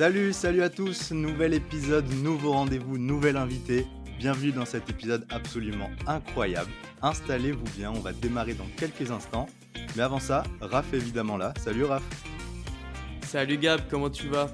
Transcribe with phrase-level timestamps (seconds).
[0.00, 3.86] Salut, salut à tous, nouvel épisode, nouveau rendez-vous, nouvel invité.
[4.18, 6.70] Bienvenue dans cet épisode absolument incroyable.
[7.02, 9.46] Installez-vous bien, on va démarrer dans quelques instants.
[9.96, 11.52] Mais avant ça, Raph est évidemment là.
[11.58, 12.02] Salut Raph.
[13.26, 14.50] Salut Gab, comment tu vas?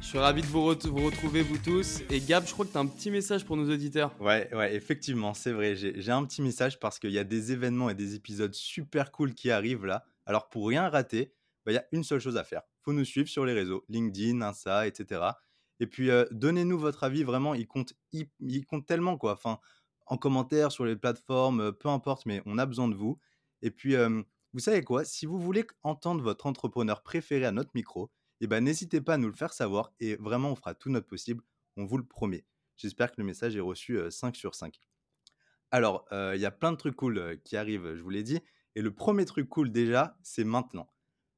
[0.00, 2.00] Je suis ravi de vous, retrouver vous tous.
[2.10, 4.12] Et Gab, je crois que tu as un petit message pour nos auditeurs.
[4.20, 5.76] Ouais, ouais, effectivement, c'est vrai.
[5.76, 9.34] J'ai un petit message parce qu'il y a des événements et des épisodes super cool
[9.34, 10.04] qui arrivent là.
[10.26, 11.32] Alors pour rien rater,
[11.64, 12.62] bah, il y a une seule chose à faire.
[12.88, 15.20] Faut nous suivre sur les réseaux, LinkedIn, Insta, etc.
[15.78, 17.92] Et puis euh, donnez-nous votre avis, vraiment, il compte,
[18.86, 19.34] tellement quoi.
[19.34, 19.58] Enfin,
[20.06, 23.18] en commentaire sur les plateformes, euh, peu importe, mais on a besoin de vous.
[23.60, 24.22] Et puis, euh,
[24.54, 25.04] vous savez quoi?
[25.04, 28.10] Si vous voulez entendre votre entrepreneur préféré à notre micro,
[28.40, 31.08] eh ben, n'hésitez pas à nous le faire savoir et vraiment, on fera tout notre
[31.08, 31.42] possible,
[31.76, 32.46] on vous le promet.
[32.78, 34.80] J'espère que le message est reçu 5 sur 5.
[35.72, 38.40] Alors, il y a plein de trucs cool qui arrivent, je vous l'ai dit.
[38.76, 40.88] Et le premier truc cool déjà, c'est maintenant.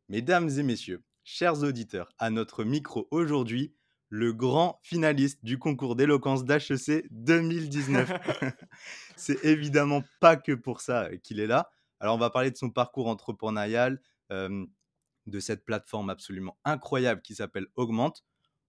[0.08, 1.02] Mesdames et messieurs,
[1.33, 3.73] chers auditeurs, à notre micro aujourd'hui,
[4.09, 8.12] le grand finaliste du concours d'éloquence d'HEC 2019.
[9.17, 11.70] c'est évidemment pas que pour ça qu'il est là.
[12.01, 17.69] Alors, on va parler de son parcours entrepreneurial, de cette plateforme absolument incroyable qui s'appelle
[17.77, 18.25] Augmente.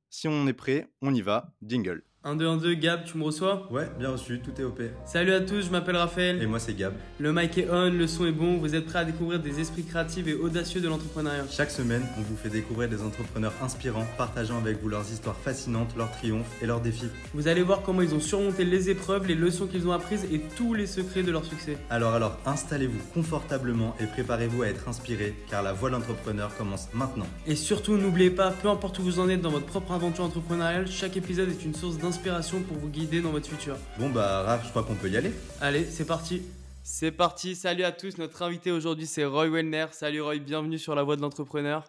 [0.10, 1.54] Si on est prêt, on y va.
[1.64, 2.04] Jingle.
[2.24, 4.80] 1, 2, 1, 2, Gab, tu me reçois Ouais, bien reçu, tout est OP.
[5.06, 6.40] Salut à tous, je m'appelle Raphaël.
[6.40, 6.94] Et moi c'est Gab.
[7.20, 9.84] Le mic est on, le son est bon, vous êtes prêts à découvrir des esprits
[9.84, 11.46] créatifs et audacieux de l'entrepreneuriat.
[11.50, 15.96] Chaque semaine, on vous fait découvrir des entrepreneurs inspirants, partageant avec vous leurs histoires fascinantes,
[15.98, 17.08] leurs triomphes et leurs défis.
[17.34, 20.42] Vous allez voir comment ils ont surmonté les épreuves, les leçons qu'ils ont apprises et
[20.56, 21.76] tous les secrets de leur succès.
[21.90, 26.88] Alors alors, installez-vous confortablement et préparez-vous à être inspiré, car la voie de l'entrepreneur commence
[26.94, 27.26] maintenant.
[27.48, 30.86] Et surtout, n'oubliez pas, peu importe où vous en êtes dans votre propre aventure entrepreneuriale,
[30.88, 33.78] chaque épisode est une source d'inspiration pour vous guider dans votre futur.
[33.98, 35.32] Bon bah Raph, je crois qu'on peut y aller.
[35.62, 36.42] Allez, c'est parti.
[36.84, 38.18] C'est parti, salut à tous.
[38.18, 39.86] Notre invité aujourd'hui c'est Roy Wellner.
[39.92, 41.86] Salut Roy, bienvenue sur la voie de l'entrepreneur.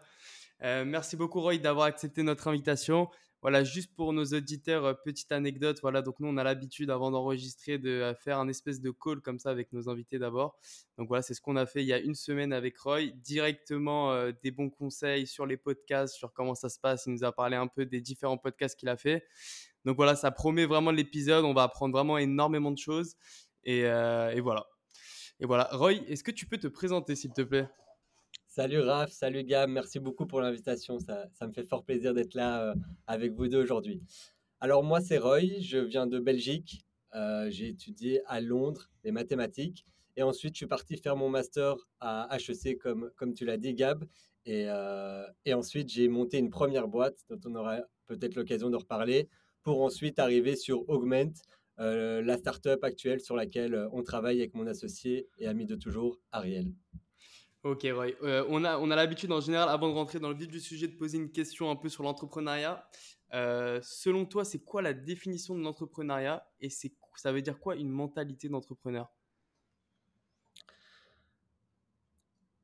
[0.62, 3.08] Euh, merci beaucoup Roy d'avoir accepté notre invitation.
[3.40, 5.80] Voilà, juste pour nos auditeurs, euh, petite anecdote.
[5.82, 9.20] Voilà, donc nous on a l'habitude avant d'enregistrer de euh, faire un espèce de call
[9.20, 10.56] comme ça avec nos invités d'abord.
[10.98, 13.06] Donc voilà, c'est ce qu'on a fait il y a une semaine avec Roy.
[13.24, 17.06] Directement des bons conseils sur les podcasts, sur comment ça se passe.
[17.06, 19.26] Il nous a parlé un peu des différents podcasts qu'il a fait.
[19.84, 21.44] Donc voilà, ça promet vraiment l'épisode.
[21.44, 23.16] On va apprendre vraiment énormément de choses.
[23.64, 24.66] Et, euh, voilà.
[25.40, 25.68] Et voilà.
[25.72, 27.68] Roy, est-ce que tu peux te présenter, s'il te plaît?
[28.46, 30.98] Salut Raph, salut Gab, merci beaucoup pour l'invitation.
[30.98, 32.74] Ça, me fait fort plaisir d'être là euh,
[33.06, 34.02] avec vous deux aujourd'hui.
[34.60, 36.84] Alors moi, c'est Roy, je viens de Belgique.
[37.14, 39.86] Euh, j'ai étudié à Londres les mathématiques.
[40.16, 43.74] Et ensuite, je suis parti faire mon master à HEC, comme, comme tu l'as dit,
[43.74, 44.04] Gab.
[44.44, 44.66] Et,
[45.46, 49.30] et ensuite, j'ai monté une première boîte dont on aura peut-être l'occasion de reparler
[49.62, 51.32] pour ensuite arriver sur Augment,
[51.78, 55.74] euh, la startup actuelle sur laquelle euh, on travaille avec mon associé et ami de
[55.74, 56.72] toujours, Ariel.
[57.62, 58.12] Ok, Roy.
[58.22, 60.60] Euh, on a, on a l'habitude en général, avant de rentrer dans le vif du
[60.60, 62.86] sujet, de poser une question un peu sur l'entrepreneuriat.
[63.82, 67.88] selon toi, c'est quoi la définition de l'entrepreneuriat et c'est, ça veut dire quoi une
[67.88, 69.10] mentalité d'entrepreneur?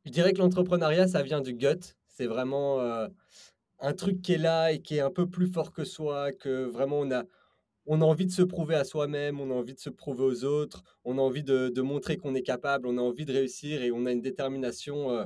[0.04, 1.94] Je dirais que l'entrepreneuriat, ça vient du gut.
[2.08, 3.08] C'est vraiment
[3.80, 6.64] un truc qui est là et qui est un peu plus fort que soi, que
[6.64, 7.24] vraiment on a,
[7.86, 10.44] on a envie de se prouver à soi-même, on a envie de se prouver aux
[10.44, 13.90] autres, on a envie de, montrer qu'on est capable, on a envie de réussir et
[13.92, 15.24] on a une détermination euh,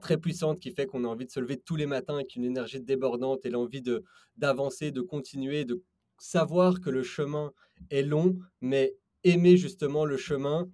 [0.00, 2.44] très puissante qui fait qu'on a envie de se lever tous les matins avec une
[2.44, 4.04] énergie débordante et l'envie de
[4.36, 5.82] d'avancer, de continuer, de
[6.18, 7.52] savoir que le chemin
[7.90, 8.94] est long, mais
[9.24, 10.70] aimer justement le chemin.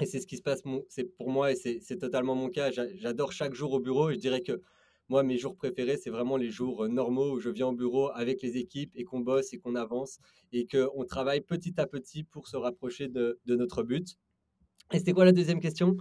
[0.00, 2.70] Et c'est ce qui se passe c'est pour moi et c'est totalement mon cas.
[2.70, 4.60] J'adore chaque jour au bureau et je dirais que
[5.08, 8.42] moi, mes jours préférés, c'est vraiment les jours normaux où je viens au bureau avec
[8.42, 10.18] les équipes et qu'on bosse et qu'on avance
[10.52, 14.16] et qu'on travaille petit à petit pour se rapprocher de, notre but.
[14.92, 15.96] Et c'était quoi la deuxième question?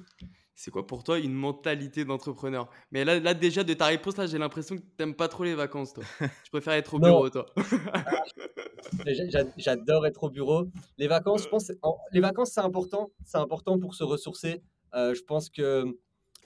[0.55, 2.69] C'est quoi pour toi une mentalité d'entrepreneur?
[2.91, 5.43] Mais là, là, déjà, de ta réponse, là, j'ai l'impression que tu n'aimes pas trop
[5.43, 6.03] les vacances, toi.
[6.43, 7.45] Tu préfères être au bureau, toi.
[9.57, 10.67] J'adore être au bureau.
[10.97, 11.71] Les vacances, je pense,
[12.11, 13.11] les vacances, c'est important.
[13.25, 14.61] C'est important pour se ressourcer.
[14.93, 15.85] Euh, je pense que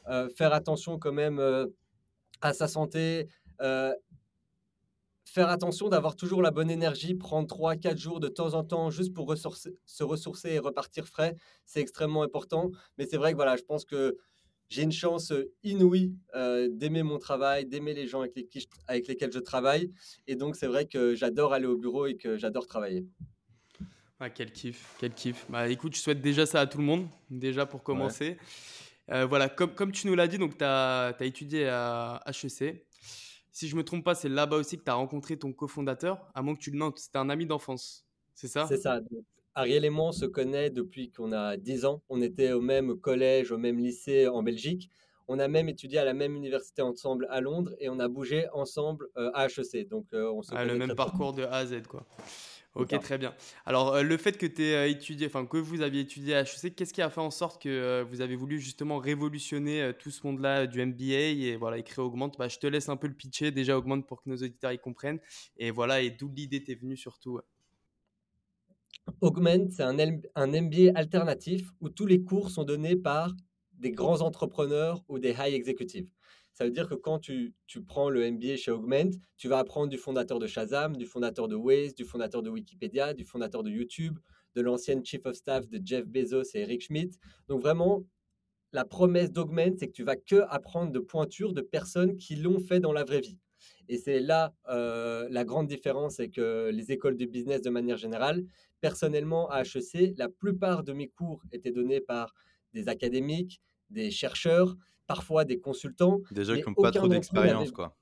[0.09, 1.67] euh, faire attention quand même euh,
[2.41, 3.27] à sa santé,
[3.61, 3.93] euh,
[5.25, 9.13] faire attention d'avoir toujours la bonne énergie, prendre 3-4 jours de temps en temps juste
[9.13, 11.35] pour se ressourcer et repartir frais,
[11.65, 12.71] c'est extrêmement important.
[12.97, 14.17] Mais c'est vrai que voilà, je pense que
[14.69, 15.31] j'ai une chance
[15.63, 19.91] inouïe euh, d'aimer mon travail, d'aimer les gens avec, lesquels je travaille.
[20.27, 23.05] Et donc c'est vrai que j'adore aller au bureau et que j'adore travailler.
[24.19, 25.45] Ah, quel kiff, quel kiff.
[25.49, 28.37] Bah écoute, je souhaite déjà ça à tout le monde, déjà pour commencer.
[29.11, 32.85] Euh, voilà, comme, comme tu nous l'as dit, donc tu as, étudié à HEC.
[33.51, 36.41] Si je me trompe pas, c'est là-bas aussi que tu as rencontré ton cofondateur, à
[36.41, 38.05] moins que tu le notes, c'était un ami d'enfance,
[38.35, 38.65] c'est ça?
[38.67, 38.99] C'est ça.
[39.55, 42.03] Ariel et moi, on se connaît depuis qu'on a 10 ans.
[42.09, 44.91] On était au même collège, au même lycée en Belgique.
[45.27, 48.47] On a même étudié à la même université ensemble à Londres et on a bougé
[48.53, 49.87] ensemble à HEC.
[49.89, 52.05] Donc, on se ah, le même parcours de A à Z, quoi.
[52.77, 53.33] Ok, très bien.
[53.65, 57.01] Alors, euh, le fait que euh, étudié, que vous aviez étudié à HEC, qu'est-ce qui
[57.01, 60.85] a fait en sorte que euh, vous avez voulu justement révolutionner tout ce monde-là du
[60.85, 62.37] MBA et voilà, créer Augmente?
[62.37, 64.77] Bah, Je te laisse un peu le pitcher, déjà Augmente pour que nos auditeurs y
[64.77, 65.19] comprennent.
[65.57, 67.39] Et voilà, et d'où l'idée t'est venue surtout.
[69.21, 69.97] Augmente, c'est un,
[70.35, 73.35] un MBA alternatif où tous les cours sont donnés par
[73.73, 76.09] des grands entrepreneurs ou des high executives.
[76.57, 77.53] Ça veut dire que quand tu,
[77.85, 81.55] prends le MBA chez Augment, tu vas apprendre du fondateur de Shazam, du fondateur de
[81.55, 84.17] Waze, du fondateur de Wikipédia, du fondateur de YouTube,
[84.55, 87.19] de l'ancienne Chief of Staff de Jeff Bezos et Eric Schmidt.
[87.47, 88.03] Donc vraiment,
[88.73, 92.59] la promesse d'Augment, c'est que tu vas que apprendre de pointures de personnes qui l'ont
[92.59, 93.37] fait dans la vraie vie.
[93.87, 97.97] Et c'est là euh, la grande différence, c'est que les écoles de business de manière
[97.97, 98.43] générale,
[98.81, 102.33] personnellement à HEC, la plupart de mes cours étaient donnés par
[102.73, 103.61] des académiques,
[103.91, 104.75] des chercheurs,
[105.07, 106.19] parfois des consultants.
[106.31, 107.95] Des gens qui n'ont pas trop d'expérience, quoi.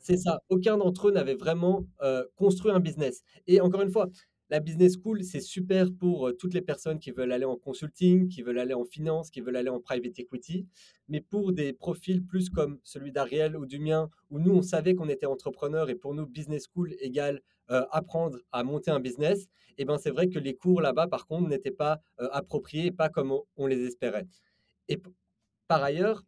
[0.00, 0.40] C'est ça.
[0.48, 3.22] Aucun d'entre eux n'avait vraiment euh, construit un business.
[3.46, 4.08] Et encore une fois,
[4.48, 8.28] la business school, c'est super pour euh, toutes les personnes qui veulent aller en consulting,
[8.28, 10.66] qui veulent aller en finance, qui veulent aller en private equity.
[11.08, 14.94] Mais pour des profils plus comme celui d'Ariel ou du mien, où nous, on savait
[14.94, 17.40] qu'on était entrepreneur et pour nous, business school égale
[17.70, 19.48] euh, apprendre à monter un business,
[19.78, 23.10] et eh ben c'est vrai que les cours là-bas, par contre, n'étaient pas appropriés, pas
[23.10, 24.26] comme on, on les espérait.
[24.88, 24.98] Et
[25.68, 26.22] par ailleurs,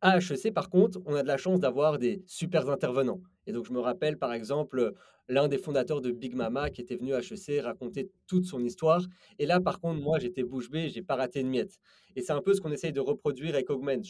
[0.00, 3.20] à HEC, par contre, on a de la chance d'avoir des super intervenants.
[3.46, 4.92] Et donc, je me rappelle, par exemple,
[5.28, 9.02] l'un des fondateurs de Big Mama qui était venu à HEC raconter toute son histoire.
[9.38, 11.78] Et là, par contre, moi, j'étais bouche bée, j'ai pas raté une miette.
[12.14, 14.02] Et c'est un peu ce qu'on essaye de reproduire avec Augment.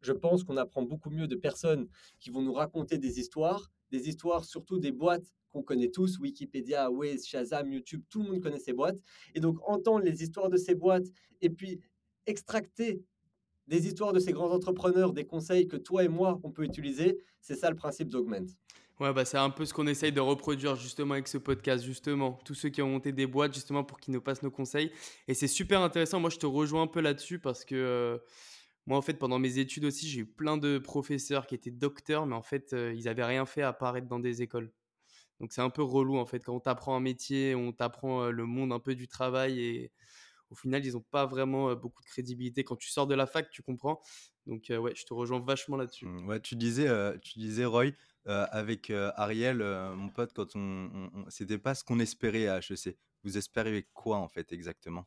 [0.00, 1.88] Je, pense qu'on apprend beaucoup mieux de personnes
[2.18, 6.90] qui vont nous raconter des histoires, des histoires surtout des boîtes qu'on connaît tous, Wikipédia,
[6.90, 8.98] Waze, Shazam, YouTube, tout le monde connaît ces boîtes.
[9.34, 11.06] Et donc, entendre les histoires de ces boîtes
[11.40, 11.80] et puis
[12.26, 13.02] extracter
[13.66, 17.18] des histoires de ces grands entrepreneurs, des conseils que toi et moi, on peut utiliser.
[17.40, 18.46] C'est ça le principe d'Augment.
[19.00, 22.38] Ouais, bah c'est un peu ce qu'on essaye de reproduire justement avec ce podcast, justement.
[22.44, 24.92] Tous ceux qui ont monté des boîtes, justement, pour qu'ils nous passent nos conseils.
[25.26, 26.20] Et c'est super intéressant.
[26.20, 28.18] Moi, je te rejoins un peu là-dessus parce que euh,
[28.86, 32.26] moi, en fait, pendant mes études aussi, j'ai eu plein de professeurs qui étaient docteurs,
[32.26, 34.70] mais en fait, euh, ils n'avaient rien fait à apparaître dans des écoles.
[35.40, 38.30] Donc, c'est un peu relou, en fait, quand on t'apprend un métier, on t'apprend euh,
[38.30, 39.92] le monde un peu du travail et
[40.54, 42.62] au final, ils n'ont pas vraiment beaucoup de crédibilité.
[42.62, 44.00] Quand tu sors de la fac, tu comprends.
[44.46, 46.06] Donc, ouais, je te rejoins vachement là-dessus.
[46.06, 46.88] Mmh, ouais, tu disais,
[47.20, 47.86] tu disais Roy,
[48.24, 49.58] avec Ariel,
[49.96, 52.96] mon pote, quand on, c'était pas ce qu'on espérait à HEC.
[53.24, 55.06] Vous espériez quoi en fait exactement?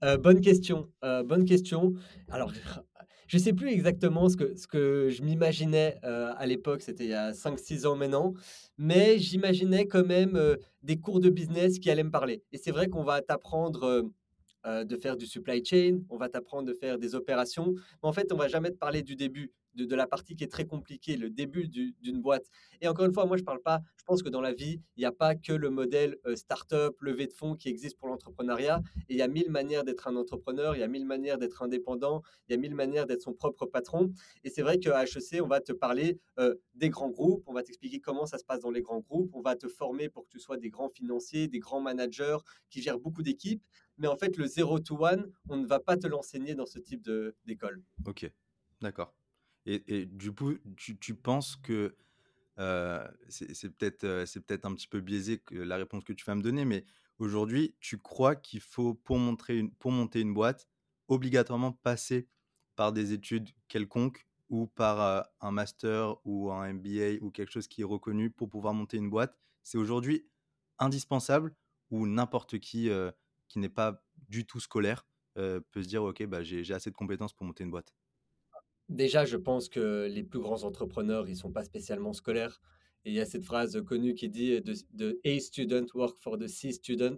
[0.00, 1.92] Bonne question, bonne question.
[2.28, 2.52] Alors,
[3.32, 7.10] je ne sais plus exactement ce que, ce que je m'imaginais à l'époque, c'était il
[7.10, 8.34] y a 5-6 ans maintenant,
[8.76, 10.38] mais j'imaginais quand même
[10.82, 12.42] des cours de business qui allaient me parler.
[12.52, 14.10] Et c'est vrai qu'on va t'apprendre
[14.66, 18.30] de faire du supply chain, on va t'apprendre de faire des opérations, mais en fait,
[18.34, 21.30] on va jamais te parler du début de, la partie qui est très compliquée, le
[21.30, 22.46] début d'une boîte.
[22.80, 25.00] Et encore une fois, moi, je parle pas, je pense que dans la vie, il
[25.00, 28.82] n'y a pas que le modèle euh, start-up, levée de fonds qui existe pour l'entrepreneuriat.
[29.08, 31.62] Et il y a mille manières d'être un entrepreneur, il y a mille manières d'être
[31.62, 34.12] indépendant, il y a mille manières d'être son propre patron.
[34.44, 37.62] Et c'est vrai qu'à HEC, on va te parler euh, des grands groupes, on va
[37.62, 40.30] t'expliquer comment ça se passe dans les grands groupes, on va te former pour que
[40.30, 42.38] tu sois des grands financiers, des grands managers
[42.70, 43.62] qui gèrent beaucoup d'équipes.
[43.98, 45.18] Mais en fait, le 0 to 1,
[45.48, 47.08] on ne va pas te l'enseigner dans ce type
[47.44, 47.82] d'école.
[48.06, 48.30] Ok,
[48.80, 49.14] d'accord.
[49.66, 51.94] Et, du coup, tu, penses que
[53.28, 56.42] c'est peut-être c'est peut-être un petit peu biaisé que la réponse que tu vas me
[56.42, 56.84] donner, mais
[57.18, 60.68] aujourd'hui, tu crois qu'il faut, pour, montrer une, pour monter une boîte,
[61.08, 62.28] obligatoirement passer
[62.74, 67.82] par des études quelconques ou par un master ou un MBA ou quelque chose qui
[67.82, 69.38] est reconnu pour pouvoir monter une boîte?
[69.62, 70.26] C'est aujourd'hui
[70.78, 71.54] indispensable
[71.90, 72.90] ou n'importe qui
[73.48, 77.32] qui n'est pas du tout scolaire peut se dire, OK, bah, j'ai assez de compétences
[77.32, 77.94] pour monter une boîte
[78.92, 82.60] Déjà, je pense que les plus grands entrepreneurs, ils sont pas spécialement scolaires.
[83.06, 86.46] Et il y a cette phrase connue qui dit de, A student work for the
[86.46, 87.16] C student.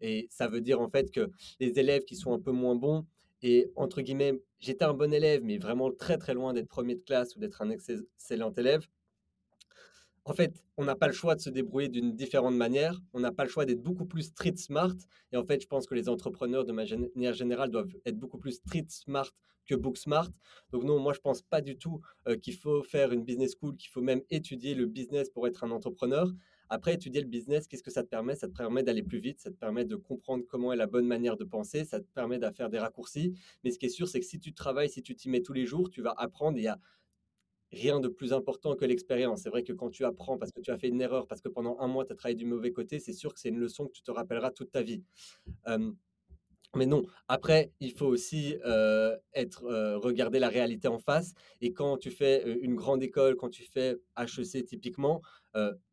[0.00, 1.30] Et ça veut dire en fait que
[1.60, 3.06] les élèves qui sont un peu moins bons,
[3.42, 7.02] et entre guillemets, j'étais un bon élève, mais vraiment très très loin d'être premier de
[7.02, 8.88] classe ou d'être un excellent élève,
[10.26, 13.00] en fait, on n'a pas le choix de se débrouiller d'une différente manière.
[13.12, 14.94] On n'a pas le choix d'être beaucoup plus street smart.
[15.32, 18.52] Et en fait, je pense que les entrepreneurs, de manière générale, doivent être beaucoup plus
[18.52, 19.30] street smart
[19.66, 20.28] que book smart.
[20.70, 23.76] Donc non, moi, je pense pas du tout euh, qu'il faut faire une business school,
[23.76, 26.30] qu'il faut même étudier le business pour être un entrepreneur.
[26.70, 28.34] Après, étudier le business, qu'est-ce que ça te permet?
[28.34, 31.06] Ça te permet d'aller plus vite, ça te permet de comprendre comment est la bonne
[31.06, 33.34] manière de penser, ça te permet de faire des raccourcis.
[33.62, 35.52] Mais ce qui est sûr, c'est que si tu travailles, si tu t'y mets tous
[35.52, 36.58] les jours, tu vas apprendre.
[36.58, 36.78] Y a
[37.74, 39.42] rien de plus important que l'expérience.
[39.42, 41.48] C'est vrai que quand tu apprends parce que tu as fait une erreur, parce que
[41.48, 43.86] pendant un mois tu as travaillé du mauvais côté, c'est sûr que c'est une leçon
[43.86, 45.02] que tu te rappelleras toute ta vie.
[46.76, 48.56] Mais non, après, il faut aussi
[49.32, 51.32] être, regarder la réalité en face.
[51.60, 55.22] Et quand tu fais une grande école, quand tu fais HEC typiquement,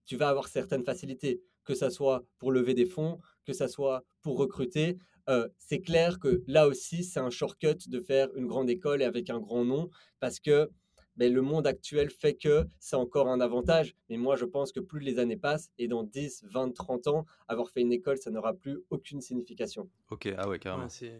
[0.05, 4.03] tu vas avoir certaines facilités, que ça soit pour lever des fonds, que ça soit
[4.23, 4.97] pour recruter.
[5.59, 9.29] C'est clair que là aussi, c'est un shortcut de faire une grande école et avec
[9.29, 10.69] un grand nom, parce que
[11.21, 13.95] ben, le monde actuel fait que c'est encore un avantage.
[14.09, 17.25] Mais moi, je pense que plus les années passent, et dans 10, 20, 30 ans,
[17.47, 19.87] avoir fait une école, ça n'aura plus aucune signification.
[20.09, 20.87] Ok, ah ouais, carrément.
[21.01, 21.11] Ouais.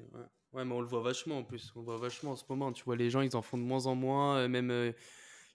[0.54, 1.72] Ouais, mais on le voit vachement en plus.
[1.76, 2.72] On le voit vachement en ce moment.
[2.74, 4.38] Tu vois, les gens, ils en font de moins en moins.
[4.40, 4.92] euh, Même, euh,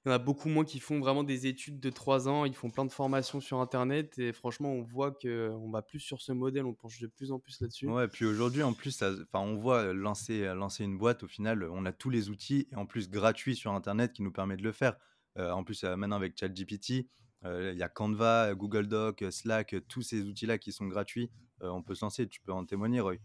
[0.06, 2.44] il y en a beaucoup moins qui font vraiment des études de 3 ans.
[2.44, 4.16] Ils font plein de formations sur Internet.
[4.20, 6.64] Et franchement, on voit que on va plus sur ce modèle.
[6.64, 7.88] On penche de plus en plus là-dessus.
[7.88, 11.26] Ouais, puis aujourd'hui, en plus, ça- on voit euh, lancer, euh, lancer une boîte, au
[11.28, 14.56] final, on a tous les outils, et en plus gratuits sur Internet, qui nous permet
[14.56, 14.96] de le faire.
[15.38, 17.08] Euh, en plus, euh, maintenant avec ChatGPT,
[17.44, 20.86] euh, il y a Canva, Google Doc, euh, Slack, euh, tous ces outils-là qui sont
[20.86, 21.30] gratuits.
[21.62, 23.16] Euh, on peut se lancer, tu peux en témoigner, Roy.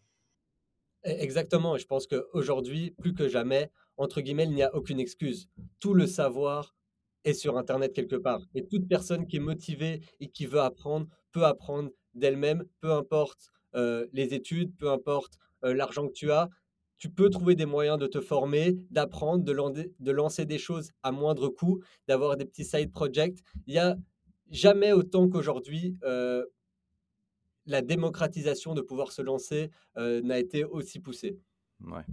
[1.06, 5.48] E- Exactement, je pense qu'aujourd'hui, plus que jamais, entre guillemets, il n'y a aucune excuse.
[5.80, 6.76] Tout le savoir
[7.24, 8.42] est sur Internet quelque part.
[8.56, 13.52] Et toute personne qui est motivée et qui veut apprendre peut apprendre d'elle-même, peu importe
[13.76, 16.50] euh, les études, peu importe euh, l'argent que tu as.
[16.98, 21.48] Tu peux trouver des moyens de te former, d'apprendre, de lancer des choses à moindre
[21.50, 23.40] coût, d'avoir des petits side projects.
[23.66, 23.96] Il y a
[24.52, 26.46] jamais autant qu'aujourd'hui euh,
[27.72, 31.40] la démocratisation de pouvoir se lancer euh, n'a été aussi poussée.
[31.80, 32.04] Ouais.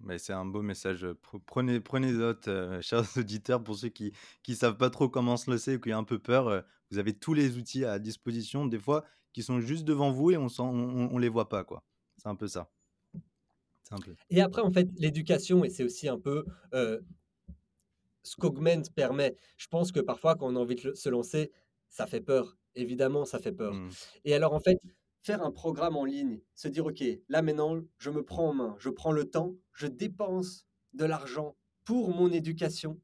[0.00, 1.04] Mais c'est un beau message.
[1.04, 4.12] Pre- Prenez, prenez note, euh, chers auditeurs, pour ceux qui
[4.48, 6.48] ne savent pas trop comment se lancer ou qui ont un peu peur.
[6.48, 10.30] euh, vous avez tous les outils à disposition, des fois, qui sont juste devant vous
[10.30, 11.82] et on ne les voit pas, quoi.
[12.18, 12.70] C'est un peu ça.
[13.82, 14.14] C'est un peu.
[14.28, 16.44] Et après, en fait, l'éducation, et c'est aussi un peu
[18.22, 19.36] ce qu'Augment permet.
[19.56, 21.50] Je pense que parfois, quand on a envie de se lancer,
[21.88, 22.58] ça fait peur.
[22.74, 23.74] Évidemment, ça fait peur.
[23.74, 23.90] Hmm.
[24.24, 24.78] Et alors, en fait,
[25.22, 28.76] faire un programme en ligne, se dire, OK, là maintenant, je me prends en main,
[28.78, 33.00] je prends le temps, je dépense de l'argent pour mon éducation.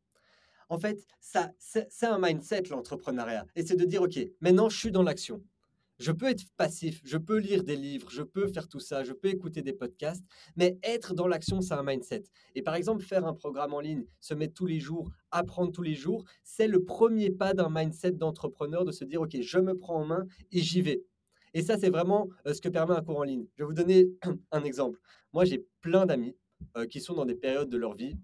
[0.68, 3.46] En fait, ça, c'est un mindset, l'entrepreneuriat.
[3.56, 5.42] Et c'est de dire, OK, maintenant, je suis dans l'action.
[5.98, 9.12] Je peux être passif, je peux lire des livres, je peux faire tout ça, je
[9.12, 10.24] peux écouter des podcasts,
[10.56, 12.22] mais être dans l'action, c'est un mindset.
[12.54, 15.82] Et par exemple, faire un programme en ligne, se mettre tous les jours, apprendre tous
[15.82, 19.76] les jours, c'est le premier pas d'un mindset d'entrepreneur de se dire, OK, je me
[19.76, 21.02] prends en main et j'y vais.
[21.54, 23.46] Et ça, c'est vraiment euh, ce que permet un cours en ligne.
[23.56, 24.08] Je vais vous donner
[24.52, 25.00] un exemple.
[25.32, 26.36] Moi, j'ai plein d'amis
[26.76, 28.16] euh, qui sont dans des périodes de leur vie.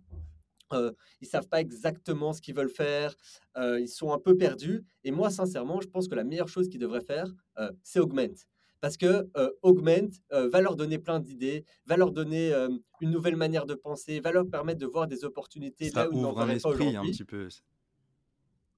[0.75, 3.15] Euh, ils savent pas exactement ce qu'ils veulent faire,
[3.57, 4.85] euh, ils sont un peu perdus.
[5.05, 8.35] Et moi, sincèrement, je pense que la meilleure chose qu'ils devraient faire, euh, c'est Augment.
[8.81, 12.53] Parce que euh, Augment va leur donner plein d'idées, va leur donner
[13.01, 16.21] une nouvelle manière de penser, va leur permettre de voir des opportunités là où ils
[16.21, 17.13] n'en verraient pas esprit un aujourd'hui.
[17.13, 17.49] petit peu.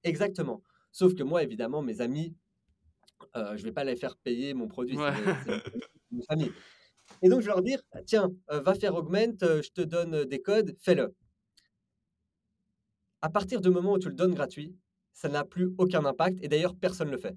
[0.03, 0.61] Exactement.
[0.93, 2.33] Sauf que moi, évidemment, mes amis,
[3.35, 5.11] je ne vais pas les faire payer mon produit, Ouais.
[5.45, 6.51] c'est famille.
[7.21, 10.25] Et donc, je vais leur dire, tiens, euh, va faire Augment, euh, je te donne
[10.25, 11.13] des codes, fais-le.
[13.21, 14.75] À partir du moment où tu le donnes gratuit,
[15.13, 17.35] ça n'a plus aucun impact, et d'ailleurs, personne ne le fait.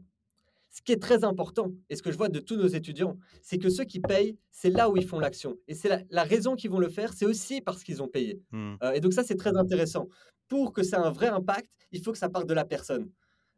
[0.70, 3.58] Ce qui est très important, et ce que je vois de tous nos étudiants, c'est
[3.58, 5.56] que ceux qui payent, c'est là où ils font l'action.
[5.66, 8.40] Et c'est la, la raison qu'ils vont le faire, c'est aussi parce qu'ils ont payé.
[8.52, 8.74] Hmm.
[8.82, 10.08] Euh, et donc ça, c'est très intéressant.
[10.46, 13.10] Pour que ça ait un vrai impact, il faut que ça parte de la personne.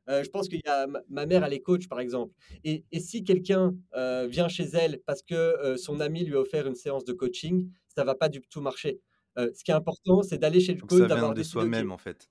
[0.09, 2.33] Euh, je pense qu'il y a ma, mère, elle est coach, par exemple.
[2.65, 6.67] Et, et si quelqu'un euh, vient chez elle parce que son ami lui a offert
[6.67, 9.01] une séance de coaching, ça va pas du tout marcher.
[9.39, 11.91] Euh, ce qui est important, c'est d'aller chez le coach, ça vient d'avoir de soi-même,
[11.93, 12.31] en fait.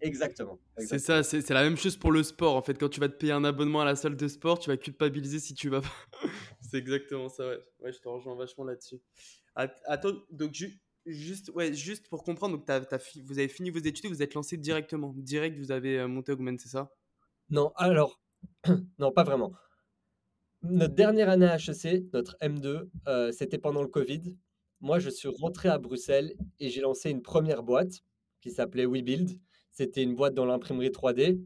[0.00, 0.58] Exactement.
[0.78, 2.56] C'est ça, c'est la même chose pour le sport.
[2.56, 4.68] En fait, quand tu vas te payer un abonnement à la salle de sport, tu
[4.70, 5.88] vas culpabiliser si tu vas pas.
[6.60, 7.58] c'est exactement ça, ouais.
[7.80, 9.00] Ouais, je te rejoins vachement là-dessus.
[9.54, 13.70] Att- Attends, donc ju- juste, ouais, juste pour comprendre, donc t'as fi- vous avez fini
[13.70, 15.14] vos études et vous êtes lancé directement.
[15.16, 16.90] Direct, vous avez euh, monté Augment, c'est ça?
[17.50, 18.20] Non, alors,
[18.98, 19.52] non, pas vraiment.
[20.62, 24.34] Notre dernière année à HEC, notre M2, euh, c'était pendant le Covid.
[24.84, 28.02] Moi, je suis rentré à Bruxelles et j'ai lancé une première boîte
[28.42, 29.40] qui s'appelait WeBuild.
[29.70, 31.40] C'était une boîte dans l'imprimerie 3D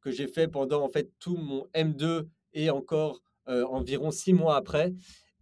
[0.00, 4.56] que j'ai fait pendant en fait tout mon M2 et encore euh, environ six mois
[4.56, 4.92] après.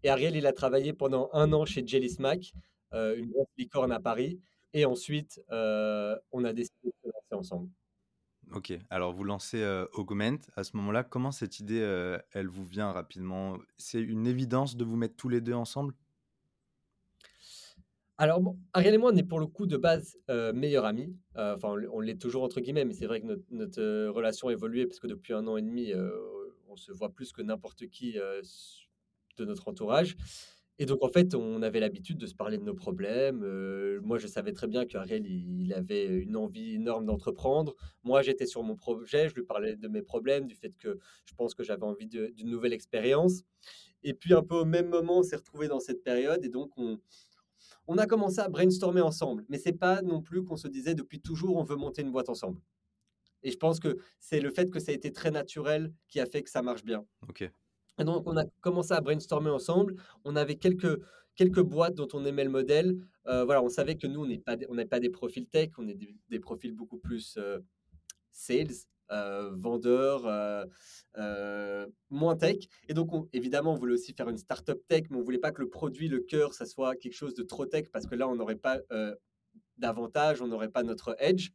[0.02, 2.52] Et Ariel, il a travaillé pendant un an chez Jelly Smack,
[2.92, 4.38] euh, une grosse licorne à Paris.
[4.74, 7.70] Et ensuite, euh, on a décidé de se lancer ensemble.
[8.52, 10.36] Ok, alors vous lancez Augment.
[10.54, 11.80] À ce moment-là, comment cette idée,
[12.32, 13.56] elle vous vient rapidement?
[13.78, 15.94] C'est une évidence de vous mettre tous les deux ensemble?
[18.18, 21.16] Alors, bon, Ariel et moi, on est pour le coup de base euh, meilleurs amis.
[21.36, 24.52] Euh, Enfin, on l'est- toujours entre guillemets, mais c'est vrai que notre, euh, relation a
[24.52, 26.10] évolué parce que depuis un an et demi, euh,
[26.68, 28.16] on se voit plus que n'importe qui
[29.38, 30.16] de notre entourage.
[30.78, 33.40] Et donc, en fait, on avait l'habitude de se parler de nos problèmes.
[34.00, 37.74] Moi, je savais très bien qu'Ariel, il, avait une envie énorme d'entreprendre.
[38.04, 41.34] Moi, j'étais sur mon projet, je lui parlais de mes problèmes, du fait que je
[41.34, 43.42] pense que j'avais envie d'une nouvelle expérience.
[44.02, 46.44] Et puis, un peu au même moment, on s'est retrouvés dans cette période.
[46.44, 46.98] Et donc, on,
[47.86, 49.44] on a commencé à brainstormer ensemble.
[49.48, 52.28] Mais c'est pas non plus qu'on se disait depuis toujours, on veut monter une boîte
[52.28, 52.60] ensemble.
[53.42, 56.26] Et je pense que c'est le fait que ça a été très naturel qui a
[56.26, 57.04] fait que ça marche bien.
[57.28, 57.42] Ok.
[57.98, 59.96] Et donc, on a commencé à brainstormer ensemble.
[60.24, 61.00] On avait quelques,
[61.34, 62.96] quelques boîtes dont on aimait le modèle.
[63.26, 65.46] Euh, voilà, on savait que nous, on n'est pas, des- on n'est pas des profils
[65.46, 67.58] tech, on est des, des profils beaucoup plus euh,
[68.30, 68.72] sales,
[69.12, 70.64] euh, vendeurs, euh,
[71.18, 72.56] euh, moins tech.
[72.88, 75.52] Et donc, on- évidemment, on voulait aussi faire une startup tech, mais on voulait pas
[75.52, 78.26] que le produit, le cœur, ça soit quelque chose de trop tech, parce que là,
[78.28, 78.80] on n'aurait pas
[79.78, 81.50] d'avantage, on n'aurait pas notre edge.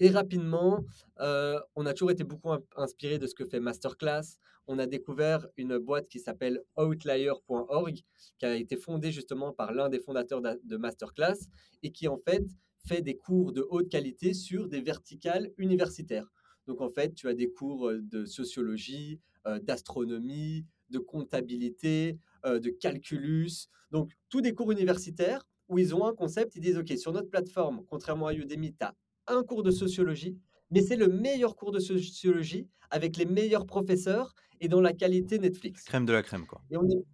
[0.00, 0.84] Et rapidement,
[1.18, 4.38] on a toujours été beaucoup in- inspiré de ce que fait Masterclass.
[4.70, 7.96] On a découvert une boîte qui s'appelle Outlier.org,
[8.38, 11.38] qui a été fondée justement par l'un des fondateurs d'a- de Masterclass
[11.82, 12.44] et qui en fait
[12.86, 16.30] fait des cours de haute qualité sur des verticales universitaires.
[16.66, 22.58] Donc en fait, tu as des cours euh, de sociologie, euh, d'astronomie, de comptabilité, euh,
[22.58, 23.68] de calculus.
[23.90, 27.28] Donc tous des cours universitaires où ils ont un concept, ils disent, OK, sur notre
[27.28, 28.94] plateforme, contrairement à Udemy, tu as
[29.26, 30.38] un cours de sociologie,
[30.70, 35.38] mais c'est le meilleur cours de sociologie avec les meilleurs professeurs et dans la qualité
[35.38, 35.84] Netflix.
[35.84, 36.62] Crème de la crème, quoi.
[36.70, 37.04] Et on est...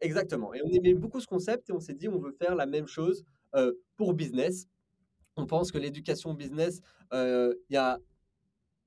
[0.00, 0.52] Exactement.
[0.52, 2.86] Et on aimait beaucoup ce concept et on s'est dit, on veut faire la même
[2.86, 4.66] chose euh, pour business.
[5.36, 6.80] On pense que l'éducation business,
[7.12, 7.98] euh, il y a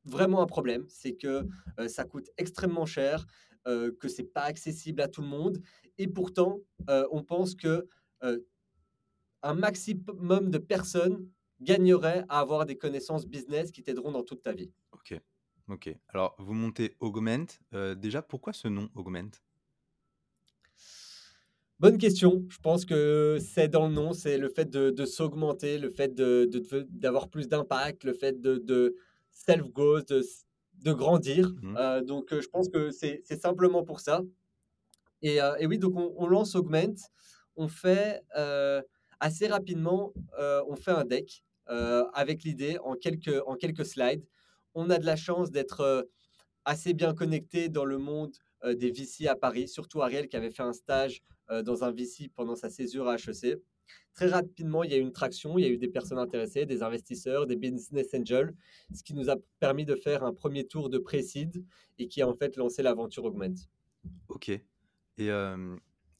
[0.05, 1.47] vraiment un problème, c'est que
[1.79, 3.25] euh, ça coûte extrêmement cher,
[3.67, 5.61] euh, que c'est pas accessible à tout le monde,
[5.97, 7.87] et pourtant, on pense que
[9.41, 11.29] un maximum de personnes
[11.61, 14.71] gagneraient à avoir des connaissances business qui t'aideront dans toute ta vie.
[14.91, 15.19] Ok.
[15.67, 15.89] Ok.
[16.07, 17.45] Alors, vous montez Augment.
[17.97, 19.31] Déjà, pourquoi ce nom Augment?
[21.79, 22.45] Bonne question.
[22.49, 26.13] Je pense que c'est dans le nom, c'est le fait de, de s'augmenter, le fait
[26.13, 28.97] de, de- de- d'avoir plus d'impact, le fait de,
[29.31, 30.11] self-growth,
[30.73, 31.53] de, grandir.
[31.61, 31.77] Mhm.
[31.77, 34.23] Euh, donc, euh, je pense que c'est, simplement pour ça.
[35.21, 36.95] Et, euh, et oui, donc on, on lance Augment.
[37.55, 38.81] On fait euh,
[39.21, 40.13] assez rapidement,
[40.67, 41.43] on fait un deck
[42.13, 44.25] avec l'idée en quelques, en quelques slides.
[44.75, 46.09] On a de la chance d'être
[46.65, 48.33] assez bien connecté dans le monde
[48.65, 52.55] des VC à Paris, surtout Ariel qui avait fait un stage dans un VC pendant
[52.55, 53.59] sa césure à HEC.
[54.13, 56.65] Très rapidement, il y a eu une traction, il y a eu des personnes intéressées,
[56.65, 58.53] des investisseurs, des business angels,
[58.93, 61.65] ce qui nous a permis de faire un premier tour de pré-seed
[61.97, 63.55] et qui a en fait lancé l'aventure Augment.
[64.27, 64.49] Ok.
[64.49, 64.61] Et,
[65.19, 65.75] euh,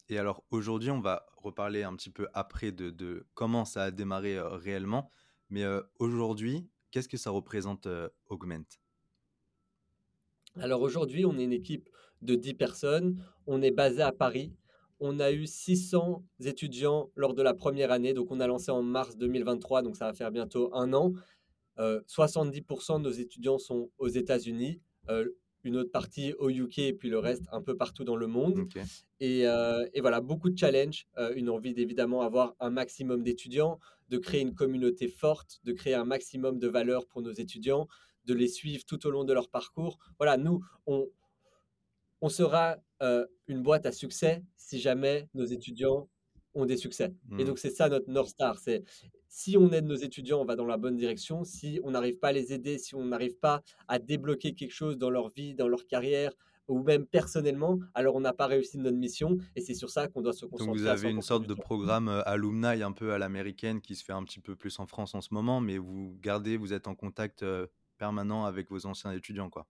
[0.08, 3.90] et alors, aujourd'hui, on va reparler un petit peu après de, de comment ça a
[3.92, 5.10] démarré euh, réellement.
[5.50, 8.64] Mais euh, aujourd'hui, qu'est-ce que ça représente euh, Augment?
[10.56, 11.88] Alors aujourd'hui, on est une équipe
[12.22, 13.24] de 10 personnes.
[13.46, 14.52] On est basé à Paris.
[15.00, 18.12] On a eu 600 étudiants lors de la première année.
[18.12, 21.12] Donc on a lancé en mars 2023, donc ça va faire bientôt un an.
[21.78, 25.26] Euh, 70% de nos étudiants sont aux États-Unis, euh,
[25.64, 28.66] une autre partie au UK et puis le reste un peu partout dans le monde.
[29.20, 33.78] Et, euh, et voilà, beaucoup de challenges, euh, une envie d'évidemment avoir un maximum d'étudiants,
[34.08, 37.88] de créer une communauté forte, de créer un maximum de valeur pour nos étudiants,
[38.24, 39.98] de les suivre tout au long de leur parcours.
[40.18, 41.08] Voilà, nous, on,
[42.20, 46.08] on sera euh, une boîte à succès si jamais nos étudiants
[46.54, 47.14] ont des succès.
[47.38, 47.48] Et Mhm.
[47.48, 48.58] donc, c'est ça notre North Star.
[48.58, 48.82] C'est
[49.28, 51.44] si on aide nos étudiants, on va dans la bonne direction.
[51.44, 54.98] Si on n'arrive pas à les aider, si on n'arrive pas à débloquer quelque chose
[54.98, 56.32] dans leur vie, dans leur carrière,
[56.68, 59.38] ou même personnellement, alors on n'a pas réussi notre mission.
[59.56, 60.80] Et c'est sur ça qu'on doit se Donc concentrer.
[60.80, 63.94] vous à avez une 100% sorte de programme euh, alumni un peu à l'américaine qui
[63.96, 66.72] se fait un petit peu plus en France en ce moment, mais vous gardez, vous
[66.72, 67.66] êtes en contact euh,
[67.98, 69.66] permanent avec vos anciens étudiants, quoi.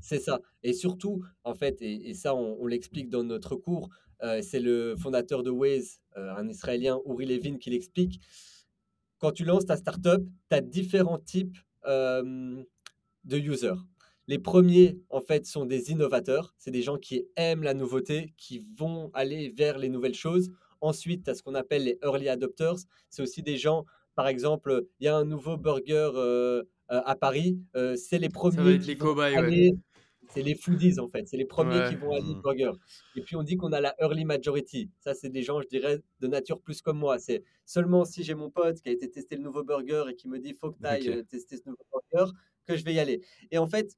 [0.00, 0.40] C'est ça.
[0.62, 3.88] Et surtout, en fait, et, ça, on, l'explique dans notre cours,
[4.22, 8.20] euh, c'est le fondateur de Waze, euh, un Israélien, Uri Levin, qui l'explique.
[9.18, 12.62] Quand tu lances ta startup, tu as différents types euh,
[13.24, 13.80] de users.
[14.26, 16.54] Les premiers, en fait, sont des innovateurs.
[16.58, 20.50] C'est des gens qui aiment la nouveauté, qui vont aller vers les nouvelles choses.
[20.80, 22.76] Ensuite, tu as ce qu'on appelle les early adopters.
[23.10, 26.10] C'est aussi des gens, par exemple, il y a un nouveau burger
[26.88, 27.58] à Paris.
[27.76, 29.70] euh, c'est les premiers les vont cobayes, ouais.
[30.28, 31.28] C'est les foodies, en fait.
[31.28, 31.88] C'est les premiers Ouais.
[31.88, 32.40] qui vont aller Mhm.
[32.42, 32.72] burger.
[33.14, 34.90] Et puis, on dit qu'on a la early majority.
[35.00, 37.18] Ça, c'est des gens, je dirais, de nature plus comme moi.
[37.18, 40.28] C'est seulement si j'ai mon pote qui a été tester le nouveau burger et qui
[40.28, 41.26] me dit faut que tu ailles Ok.
[41.28, 42.32] tester ce nouveau burger
[42.66, 43.20] que je vais y aller.
[43.50, 43.96] Et en fait,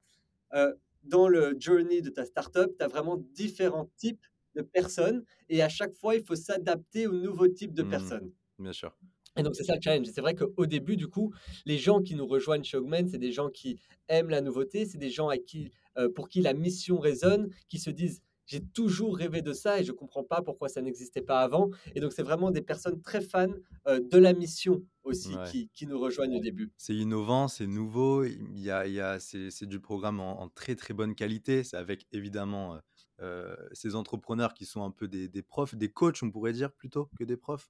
[0.53, 0.73] euh,
[1.03, 5.69] dans le journey de ta startup, tu as vraiment différents types de personnes et à
[5.69, 7.89] chaque fois, il faut s'adapter au nouveau type de Mhm.
[7.89, 8.31] personnes.
[8.59, 8.97] Bien sûr.
[9.37, 10.07] Et donc, c'est ça le challenge.
[10.13, 11.33] C'est vrai qu'au début, du coup,
[11.65, 14.97] les gens qui nous rejoignent chez Augment, c'est des gens qui aiment la nouveauté, c'est
[14.97, 19.17] des gens à qui, euh, pour qui la mission résonne, qui se disent j'ai toujours
[19.17, 21.69] rêvé de ça et je comprends pas pourquoi ça n'existait pas avant.
[21.95, 23.47] Et donc, c'est vraiment des personnes très fans
[23.89, 25.43] euh, de la mission aussi Ouais.
[25.51, 26.71] qui, qui nous rejoignent au début.
[26.77, 30.47] C'est innovant, c'est nouveau, il y a, il y a, c'est, du programme en, en
[30.47, 31.65] très très bonne qualité.
[31.65, 32.79] C'est avec évidemment
[33.21, 36.71] euh, ces entrepreneurs qui sont un peu des, des profs, des coachs, on pourrait dire
[36.71, 37.69] plutôt que des profs.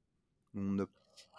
[0.54, 0.86] On ne-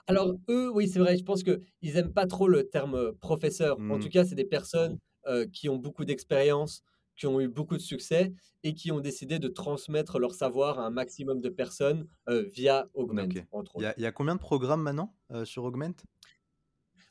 [0.09, 1.61] Alors, eux, oui, c'est vrai, je pense qu'ils
[1.94, 3.79] n'aiment pas trop le terme professeur.
[3.88, 4.01] En Mm.
[4.01, 6.83] tout cas, c'est des personnes euh, qui ont beaucoup d'expérience,
[7.16, 10.87] qui ont eu beaucoup de succès et qui ont décidé de transmettre leur savoir à
[10.87, 13.44] un maximum de personnes euh, via Augment, Ok.
[13.53, 13.90] entre Il y autres.
[13.90, 15.94] a, il y a combien de programmes maintenant euh, sur Augment?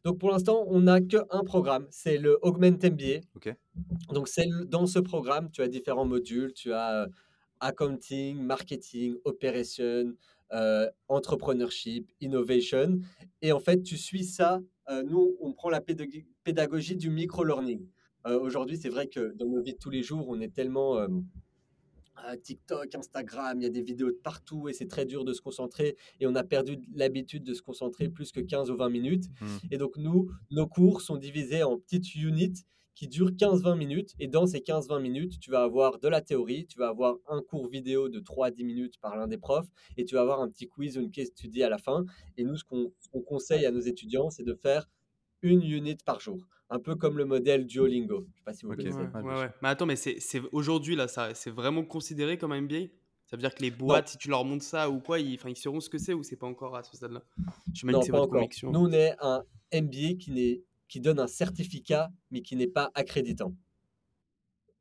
[0.06, 3.20] Donc, pour l'instant, on n'a qu'un programme, c'est le Augment MBA.
[4.14, 6.54] Donc, c'est dans ce programme, tu as différents modules.
[6.54, 7.08] Tu as
[7.60, 10.14] accounting, marketing, operation,
[10.54, 13.00] euh, entrepreneurship, innovation.
[13.42, 14.62] Et en fait, tu suis ça.
[14.90, 17.86] euh, nous, on prend la pédagogie, du micro-learning.
[18.26, 20.98] Euh, Aujourd'hui, c'est vrai que dans nos vies de tous les jours, on est tellement
[22.18, 25.34] à TikTok, Instagram, il y a des vidéos de partout et c'est très dur de
[25.34, 25.96] se concentrer.
[26.20, 29.26] Et on a perdu l'habitude de se concentrer plus que 15 ou 20 minutes.
[29.40, 29.46] Mm.
[29.72, 32.66] Et donc, nous, nos cours sont divisés en petites units
[32.98, 34.16] qui durent 15-20 minutes.
[34.20, 37.44] Et dans ces 15-20 minutes, tu vas avoir de la théorie, tu vas avoir un
[37.44, 40.42] cours vidéo de 3 à 10 minutes par l'un des profs, et tu vas avoir
[40.42, 42.06] un petit quiz ou une case study à la fin.
[42.38, 44.90] Et nous, ce qu'on ce qu'on conseille à nos étudiants, c'est de faire
[45.44, 46.40] une unit par jour.
[46.72, 48.22] Un peu comme le modèle Duolingo.
[48.22, 48.78] Je ne sais pas si vous Ok.
[48.78, 48.98] connaissez.
[48.98, 49.50] Ouais, ouais, ouais.
[49.62, 52.88] Mais attends, mais c'est c'est- aujourd'hui, là, ça, c'est vraiment considéré comme un MBA
[53.30, 55.56] Ça veut dire que les boîtes, si tu leur montres ça ou quoi, ils, ils
[55.58, 57.22] sauront ce que c'est ou c'est pas encore à ce stade-là?
[57.84, 58.30] Non, que c'est pas votre encore.
[58.40, 58.72] conviction.
[58.72, 62.92] Nous, on est un MBA qui, n'est- qui donne un certificat, mais qui n'est pas
[62.94, 63.54] accréditant.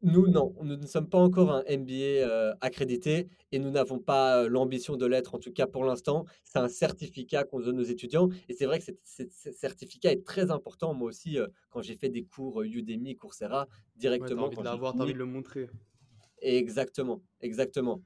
[0.02, 4.42] Nous, non, nous ne sommes pas encore un MBA euh, accrédité et nous n'avons pas
[4.42, 6.26] euh, l'ambition de l'être, en tout cas pour l'instant.
[6.44, 10.50] C'est un certificat qu'on donne aux étudiants et c'est vrai que ce certificat est très
[10.50, 10.92] important.
[10.92, 14.94] Moi aussi, euh, quand j'ai fait des cours Udemy, Coursera, Ouais, directement, envie de l'avoir,
[15.00, 15.68] envie de le montrer.
[16.40, 18.02] Exactement, exactement.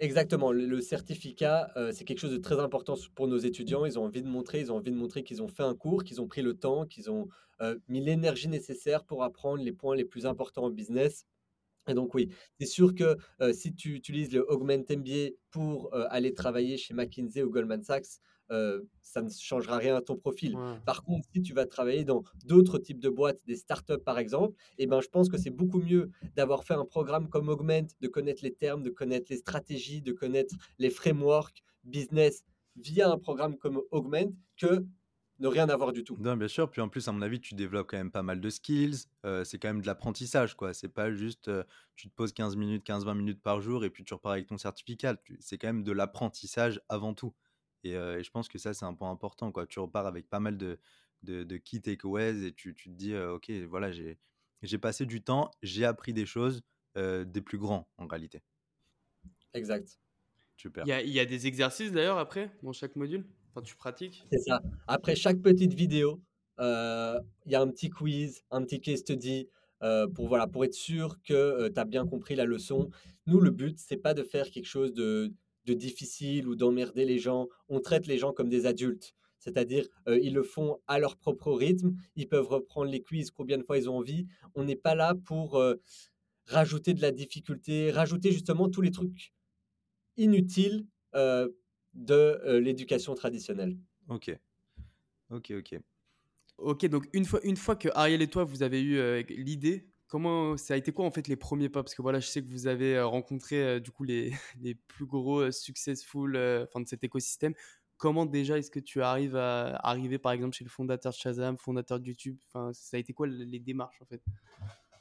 [0.00, 0.52] Exactement.
[0.52, 3.84] Le, certificat, euh, c'est quelque chose de très important pour nos étudiants.
[3.84, 6.04] Ils ont envie de montrer, ils ont envie de montrer qu'ils ont fait un cours,
[6.04, 7.28] qu'ils ont pris le temps, qu'ils ont
[7.60, 11.26] euh, mis l'énergie nécessaire pour apprendre les points les plus importants en business.
[11.88, 12.28] Et donc oui,
[12.60, 17.42] c'est sûr que euh, si tu utilises le Augment MBA pour aller travailler chez McKinsey
[17.42, 20.56] ou Goldman Sachs, euh, ça ne changera rien à ton profil.
[20.56, 20.80] Ouais.
[20.84, 24.54] Par contre, si tu vas travailler dans d'autres types de boîtes, des startups par exemple,
[24.78, 28.08] eh ben, je pense que c'est beaucoup mieux d'avoir fait un programme comme Augment, de
[28.08, 32.44] connaître les termes, de connaître les stratégies, de connaître les frameworks business
[32.76, 34.84] via un programme comme Augment que
[35.40, 36.16] ne rien avoir du tout.
[36.18, 36.70] Non, bien sûr.
[36.70, 39.06] Puis en plus, à mon avis, tu développes quand même pas mal de skills.
[39.24, 40.74] euh, c'est quand même de l'apprentissage, quoi.
[40.74, 41.62] C'est pas juste euh,
[41.94, 44.58] tu te poses 15 minutes, 15-20 minutes par jour et puis tu repars avec ton
[44.58, 45.16] certificat.
[45.40, 47.32] C'est quand même de l'apprentissage avant tout.
[47.84, 49.66] Et, euh, et je pense que ça, c'est un point important, quoi.
[49.66, 50.78] Tu repars avec pas mal de,
[51.22, 54.18] de, de key takeaways et tu, tu te dis, euh, OK, voilà, j'ai
[54.62, 56.62] j'ai passé du temps, j'ai appris des choses
[56.96, 58.42] euh, des plus grands, en réalité.
[59.54, 60.00] Exact.
[60.56, 60.84] Super.
[60.84, 63.24] Il y a, il y a des exercices d'ailleurs après, dans chaque module?
[63.50, 64.26] Enfin, tu pratiques?
[64.32, 64.60] C'est ça.
[64.88, 66.20] Après chaque petite vidéo,
[66.58, 69.48] euh, il y a un petit quiz, un petit case study
[69.84, 72.90] euh, pour, voilà, pour être sûr que tu as bien compris la leçon.
[73.28, 75.32] Nous, le but, c'est pas de faire quelque chose de,
[75.68, 77.48] de difficile ou d'emmerder les gens.
[77.68, 79.14] On traite les gens comme des adultes.
[79.38, 81.94] C'est-à-dire, euh, ils le font à leur propre rythme.
[82.16, 84.26] Ils peuvent reprendre les quiz combien de fois ils ont envie.
[84.54, 85.74] On n'est pas là pour euh,
[86.46, 89.32] rajouter de la difficulté, rajouter justement tous les trucs
[90.16, 91.48] inutiles euh,
[91.94, 93.76] de l'éducation traditionnelle.
[94.08, 94.36] Ok.
[95.30, 95.78] Ok, ok.
[96.58, 100.56] Ok, donc une fois, une fois que Ariel et toi, vous avez eu l'idée, comment
[100.56, 101.82] ça a été quoi en fait les premiers pas?
[101.82, 105.40] Parce que voilà, je sais que vous avez rencontré du coup les, les plus gros
[105.40, 107.54] euh, successful de cet écosystème.
[107.96, 111.58] Comment déjà est-ce que tu arrives à arriver par exemple chez le fondateur de Shazam,
[111.58, 112.38] fondateur de YouTube?
[112.46, 114.22] Enfin, ça a été quoi les démarches en fait?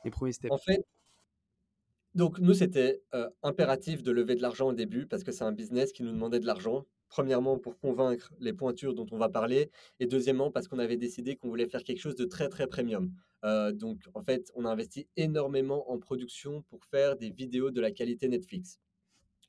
[0.03, 0.51] Les premiers steps?
[0.51, 0.83] En fait,
[2.15, 3.03] donc nous, c'était
[3.43, 6.39] impératif de lever de l'argent au début parce que c'est un business qui nous demandait
[6.39, 6.85] de l'argent.
[7.09, 11.35] Premièrement, pour convaincre les pointures dont on va parler, et deuxièmement, parce qu'on avait décidé
[11.35, 13.13] qu'on voulait faire quelque chose de très, très premium.
[13.43, 17.91] Donc, en fait, on a investi énormément en production pour faire des vidéos de la
[17.91, 18.79] qualité Netflix.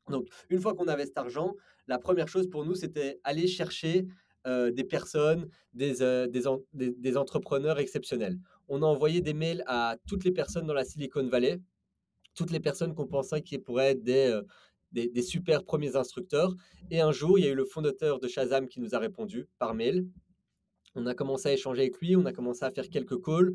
[0.09, 1.55] Donc, une fois qu'on avait cet argent,
[1.87, 4.07] la première chose pour nous, c'était aller chercher
[4.47, 5.97] des personnes, des,
[6.73, 8.39] des, des- entrepreneurs exceptionnels.
[8.69, 11.61] On a envoyé des mails à toutes les personnes dans la Silicon Valley,
[12.35, 14.41] toutes les personnes qu'on pensait qui pourraient être des,
[14.93, 16.55] des super premiers instructeurs.
[16.91, 19.49] Et un jour, il y a eu le fondateur de Shazam qui nous a répondu
[19.59, 20.07] par mail.
[20.99, 23.55] On a commencé à échanger avec lui, on a commencé à faire quelques calls.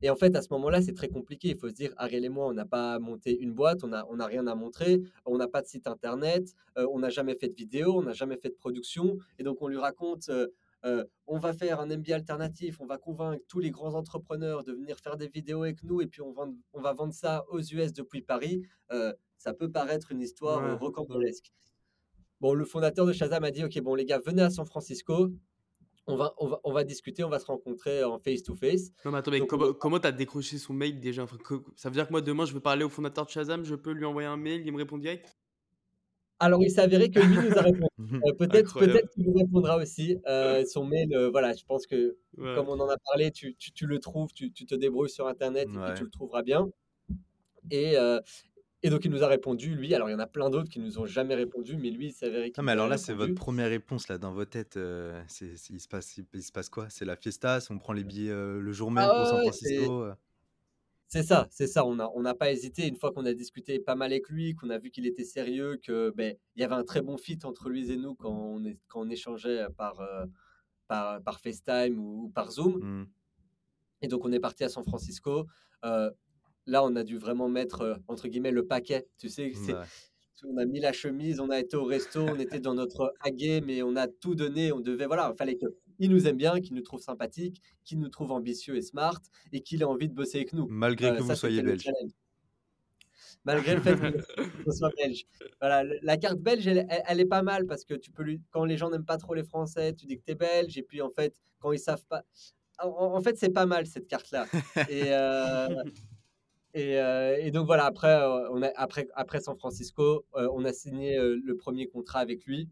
[0.00, 1.48] Et en fait, à ce moment-là, c'est très compliqué.
[1.48, 4.06] Il faut se dire, Ariel et moi, on n'a pas monté une boîte, on n'a
[4.08, 7.34] on a rien à montrer, on n'a pas de site internet, euh, on n'a jamais
[7.34, 9.18] fait de vidéo, on n'a jamais fait de production.
[9.38, 10.46] Et donc, on lui raconte, euh,
[10.84, 14.72] euh, on va faire un MBA alternatif, on va convaincre tous les grands entrepreneurs de
[14.72, 17.60] venir faire des vidéos avec nous, et puis on, vend- on va vendre ça aux
[17.60, 18.62] US depuis Paris.
[19.36, 21.50] Ça peut paraître une histoire rocambolesque.
[22.40, 25.28] Bon, le fondateur de Shazam a dit, OK, bon, les gars, venez à San Francisco.
[26.08, 28.92] On va, on, va, on va discuter, on va se rencontrer en face-to-face.
[29.04, 31.26] Non, mais attends, mais comment tu as décroché son mail déjà?
[31.76, 33.92] Ça veut dire que moi, demain, je veux parler au fondateur de Shazam, je peux
[33.92, 35.36] lui envoyer un mail, il me répond direct?
[36.40, 37.88] Alors, il s'avérait que lui nous a répondu.
[38.24, 40.18] Euh, peut-être peut qu'il nous répondra aussi.
[40.28, 43.86] Euh, son mail, euh, voilà, je pense que comme on en a parlé, tu, tu,
[43.86, 46.68] le trouves, tu, tu, te débrouilles sur Internet et tu le trouveras bien.
[47.70, 47.96] Et,
[48.82, 49.94] et donc, il nous a répondu, lui.
[49.94, 52.12] Alors, il y en a plein d'autres qui nous ont jamais répondu, mais lui, il
[52.12, 54.78] s'avérait Non, mais alors là, c'est votre première réponse là dans vos têtes.
[55.26, 56.86] c'est, il, se passe, il, se passe quoi?
[56.88, 60.12] C'est la fiesta On prend les billets le jour même ah pour San Francisco
[61.08, 61.86] c'est ça, c'est ça.
[61.86, 62.86] On n'a on pas hésité.
[62.86, 65.80] Une fois qu'on a discuté pas mal avec lui, qu'on a vu qu'il était sérieux,
[65.82, 68.62] que ben, il y avait un très bon fit entre lui et nous quand on,
[68.66, 70.26] est, quand on échangeait par, euh,
[70.86, 72.78] par, par, FaceTime ou, par Zoom.
[72.82, 73.06] Mmh.
[74.02, 75.46] Et donc on est parti à San Francisco.
[75.86, 76.10] Euh,
[76.68, 79.06] là, on a dû vraiment mettre euh, entre guillemets le paquet.
[79.18, 79.74] Tu sais, c'est,
[80.46, 83.60] on a mis la chemise, on a été au resto, on était dans notre haguet,
[83.60, 84.70] mais on a tout donné.
[84.70, 88.08] On devait, voilà, il fallait qu'il nous aime bien, qu'il nous trouve sympathique, qu'il nous
[88.08, 89.20] trouve ambitieux et smart,
[89.52, 90.66] et qu'il ait envie de bosser avec nous.
[90.68, 91.88] Malgré que euh, vous soyez belge.
[93.44, 95.24] Malgré le fait que soit belge.
[95.60, 98.76] Voilà, la carte belge, elle, est pas mal parce que tu peux lui, quand les
[98.76, 101.10] gens n'aiment pas trop les Français, tu dis que tu es belge, et puis en
[101.10, 102.24] fait, quand ils savent pas.
[102.80, 104.46] En, fait, c'est pas mal cette carte-là.
[104.88, 105.06] Et.
[105.06, 105.82] Euh,
[106.76, 110.72] euh, et, donc voilà, après, euh, on a, après, après San Francisco, euh, on a
[110.72, 112.68] signé le premier contrat avec lui.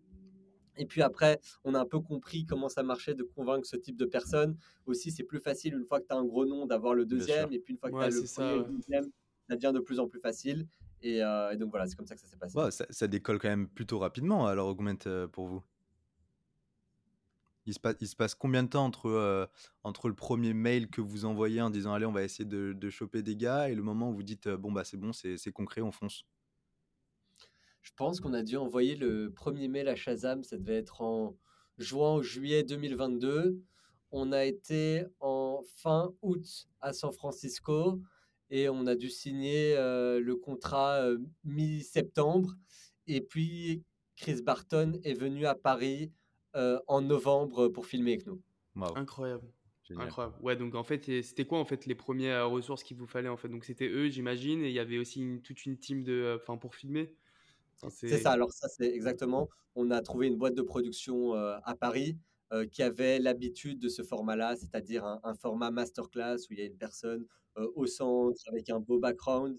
[0.79, 3.97] Et puis après, on a un peu compris comment ça marchait de convaincre ce type
[3.97, 4.57] de personnes.
[4.85, 7.51] Aussi, c'est plus facile une fois que tu as un gros nom d'avoir le deuxième.
[7.53, 9.11] Et puis une fois que tu as le premier et le deuxième,
[9.49, 10.67] ça devient de plus en plus facile.
[11.01, 11.21] Et,
[11.59, 12.59] donc voilà, c'est comme ça que ça s'est passé.
[12.71, 15.63] ça, ça, décolle quand même plutôt rapidement alors Augment pour vous
[17.66, 19.46] il se, passe, combien de temps entre, euh,
[19.83, 23.22] entre le premier mail que vous envoyez en disant allez on va essayer de, choper
[23.22, 25.90] des gars et le moment où vous dites bon bah c'est bon c'est concret on
[25.90, 26.24] fonce
[27.83, 31.37] Je pense qu'on a dû envoyer le premier mail à Shazam, ça devait être en
[31.79, 33.61] juin ou juillet 2022.
[34.12, 38.00] On a été en fin août à San Francisco
[38.50, 42.55] et on a dû signer euh, le contrat euh, mi-septembre.
[43.07, 43.83] Et puis
[44.16, 46.26] Chris Barton est venu à Paris euh,
[46.87, 48.40] en novembre pour filmer avec nous.
[48.95, 49.47] Incroyable.
[49.97, 50.37] Incroyable.
[50.42, 53.37] Ouais, donc en fait, c'était quoi en fait les premières ressources qu'il vous fallait en
[53.37, 53.49] fait?
[53.49, 56.57] Donc c'était eux, j'imagine, et il y avait aussi toute une team de, euh, enfin
[56.57, 57.14] pour filmer?
[57.88, 58.33] c'est ça.
[58.33, 59.49] Alors ça, c'est exactement.
[59.75, 62.19] On a trouvé une boîte de production euh, à Paris
[62.71, 66.77] qui avait l'habitude de ce format-là, c'est-à-dire un, format masterclass où il y a une
[66.77, 67.27] personne
[67.75, 69.59] au centre avec un beau background.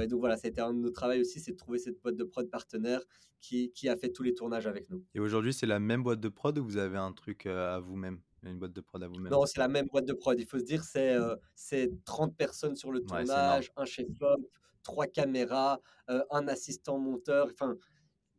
[0.00, 2.24] et donc voilà, c'était un de nos travaux aussi, c'est de trouver cette boîte de
[2.24, 3.02] prod partenaire
[3.40, 5.04] qui, a fait tous les tournages avec nous.
[5.14, 8.20] Et aujourd'hui, c'est la même boîte de prod ou vous avez un truc à vous-même
[8.50, 9.30] une boîte de prod à vous-même?
[9.30, 10.38] Non, c'est la même boîte de prod.
[10.38, 11.16] Il faut se dire, c'est
[11.54, 14.40] c'est 30 personnes sur le tournage, un chef-op,
[14.82, 17.48] trois caméras, un assistant monteur.
[17.52, 17.76] Enfin,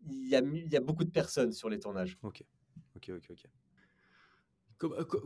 [0.05, 2.17] il y a, y a beaucoup de personnes sur les tournages.
[2.23, 2.43] Ok,
[2.95, 3.45] ok, ok, ok.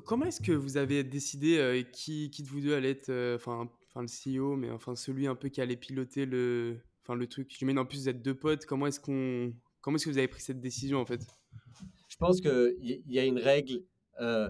[0.06, 4.02] Comment est-ce que vous avez décidé qui, qui de vous deux allait être, enfin, enfin
[4.02, 7.56] le CEO, mais enfin celui un peu qui allait piloter le, enfin le truc?
[7.58, 8.66] Je mets en plus vous êtes deux potes.
[8.66, 9.54] Comment est-ce qu'on
[9.88, 11.22] Comment est-ce que vous avez pris cette décision en fait?
[12.10, 13.84] Je pense qu'il y, a une règle,
[14.20, 14.50] euh,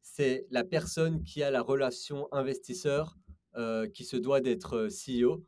[0.00, 3.16] c'est la personne qui a la relation investisseur
[3.56, 5.44] euh, qui se doit d'être euh, CEO.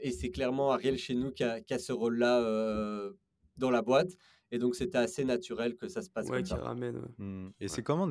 [0.00, 3.12] et c'est clairement Ariel chez nous qui a, ce rôle-là
[3.58, 4.10] dans la boîte.
[4.50, 6.56] Et donc c'était assez naturel que ça se passe comme ça.
[6.56, 7.48] Ramène, mmh.
[7.60, 8.06] Et c'est comment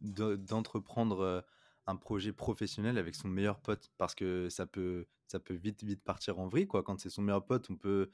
[0.00, 1.44] d'entreprendre
[1.86, 3.90] un projet professionnel avec son meilleur pote?
[3.98, 6.66] Parce que ça peut, ça peut vite, vite partir en vrille.
[6.66, 6.82] Quoi.
[6.82, 8.10] Quand c'est son meilleur pote, on peut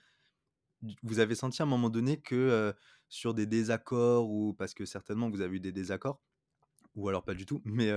[1.02, 2.72] vous avez senti à un moment donné que
[3.08, 6.22] sur des désaccords, ou parce que certainement vous avez eu des désaccords,
[6.94, 7.90] ou alors pas du tout, mais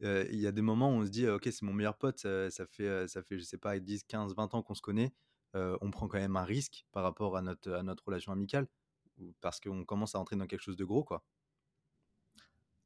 [0.00, 2.66] il y a des moments où on se dit, ok, c'est mon meilleur pote, ça,
[2.70, 5.14] fait, ça fait, je sais pas, 10, 15, 20 ans qu'on se connaît,
[5.54, 8.68] on prend quand même un risque par rapport à notre, à notre relation amicale,
[9.40, 11.22] parce qu'on commence à entrer dans quelque chose de gros, quoi.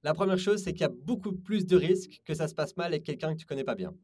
[0.03, 2.77] La première chose, c'est qu'il y a beaucoup plus de risques que ça se passe
[2.77, 3.95] mal avec quelqu'un que tu connais pas bien.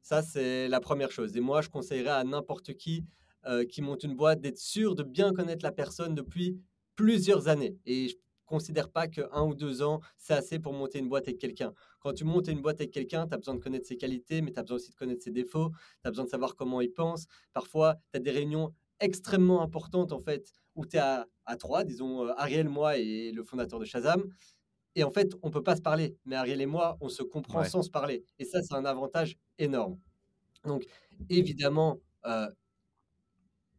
[0.00, 1.36] Ça, c'est la première chose.
[1.36, 3.04] Et moi, je conseillerais à n'importe qui
[3.46, 6.58] euh, qui monte une boîte, d'être sûr de bien connaître la personne depuis
[6.96, 7.76] plusieurs années.
[7.84, 11.28] Et je considère pas que un ou deux ans, c'est assez pour monter une boîte
[11.28, 11.74] avec quelqu'un.
[12.00, 14.50] Quand tu montes une boîte avec quelqu'un, tu as besoin de connaître ses qualités, mais
[14.50, 16.90] tu as besoin aussi de connaître ses défauts, tu as besoin de savoir comment il
[16.90, 17.26] pense.
[17.52, 21.26] Parfois, tu as des réunions extrêmement importantes, en fait, où tu es à,
[21.58, 24.24] trois, disons euh, Ariel, moi et le fondateur de Shazam.
[24.96, 27.64] Et en fait, on peut pas se parler, mais Ariel et moi, on se comprend
[27.64, 28.24] sans se parler.
[28.38, 29.98] Et ça, c'est un avantage énorme.
[30.64, 30.84] Donc,
[31.28, 32.48] évidemment, euh,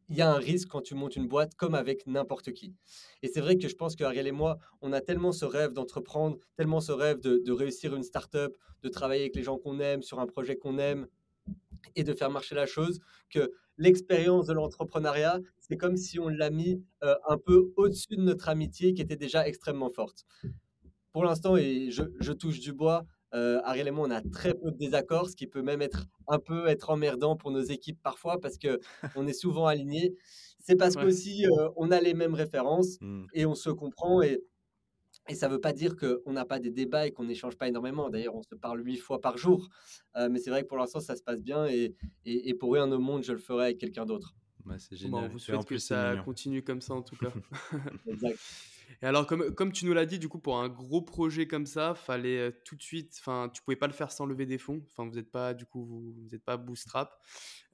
[0.09, 2.75] il y a un risque quand tu montes une boîte comme avec n'importe qui.
[3.23, 6.37] Et c'est vrai que je pense qu'Ariel et moi, on a tellement ce rêve d'entreprendre,
[6.55, 10.19] tellement ce rêve de, réussir une start-up, de travailler avec les gens qu'on aime, sur
[10.19, 11.07] un projet qu'on aime,
[11.95, 16.49] et de faire marcher la chose, que l'expérience de l'entrepreneuriat, c'est comme si on l'a
[16.49, 20.25] mis euh, un peu au-dessus de notre amitié qui était déjà extrêmement forte.
[21.11, 24.71] Pour l'instant, et je, touche du bois, euh, Ariel et moi, on a très peu
[24.71, 28.39] de désaccords, ce qui peut même être un peu être emmerdant pour nos équipes parfois
[28.39, 28.79] parce que
[29.15, 30.13] on est souvent alignés.
[30.59, 33.25] C'est parce qu'aussi euh, on a les mêmes références mmh.
[33.33, 34.41] et on se comprend et
[35.27, 37.67] et ça ne veut pas dire qu'on n'a pas des débats et qu'on n'échange pas
[37.67, 38.09] énormément.
[38.09, 39.67] D'ailleurs, on se parle huit fois par jour.
[40.15, 41.65] Euh, mais c'est vrai que pour l'instant, ça se passe bien.
[41.65, 44.35] Et, et, pour rien au monde, je le ferai avec quelqu'un d'autre.
[44.77, 45.25] c'est génial.
[45.25, 47.31] on vous souhaite que ça continue comme ça, en tout cas.
[48.07, 48.39] exact.
[49.01, 51.65] Et alors, comme, comme tu nous l'as dit, du coup, pour un gros projet comme
[51.65, 54.57] ça, fallait euh, tout de suite, enfin, tu pouvais pas le faire sans lever des
[54.57, 54.83] fonds.
[54.91, 57.21] Enfin, vous n'êtes pas, du coup, vous n'êtes pas bootstrap.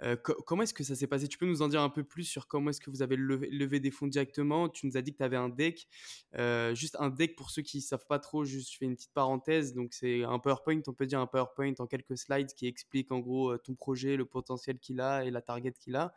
[0.03, 1.27] Euh, comment est-ce que ça s'est passé?
[1.27, 3.79] Tu peux nous en dire un peu plus sur comment est-ce que vous avez levé,
[3.79, 4.67] des fonds directement?
[4.67, 5.87] Tu nous as dit que tu avais un deck.
[6.35, 8.95] Euh, juste un deck pour ceux qui ne savent pas trop, juste je fais une
[8.95, 9.73] petite parenthèse.
[9.73, 13.19] Donc, c'est un PowerPoint, on peut dire un PowerPoint en quelques slides qui explique en
[13.19, 16.13] gros ton projet, le potentiel qu'il a et la target qu'il a.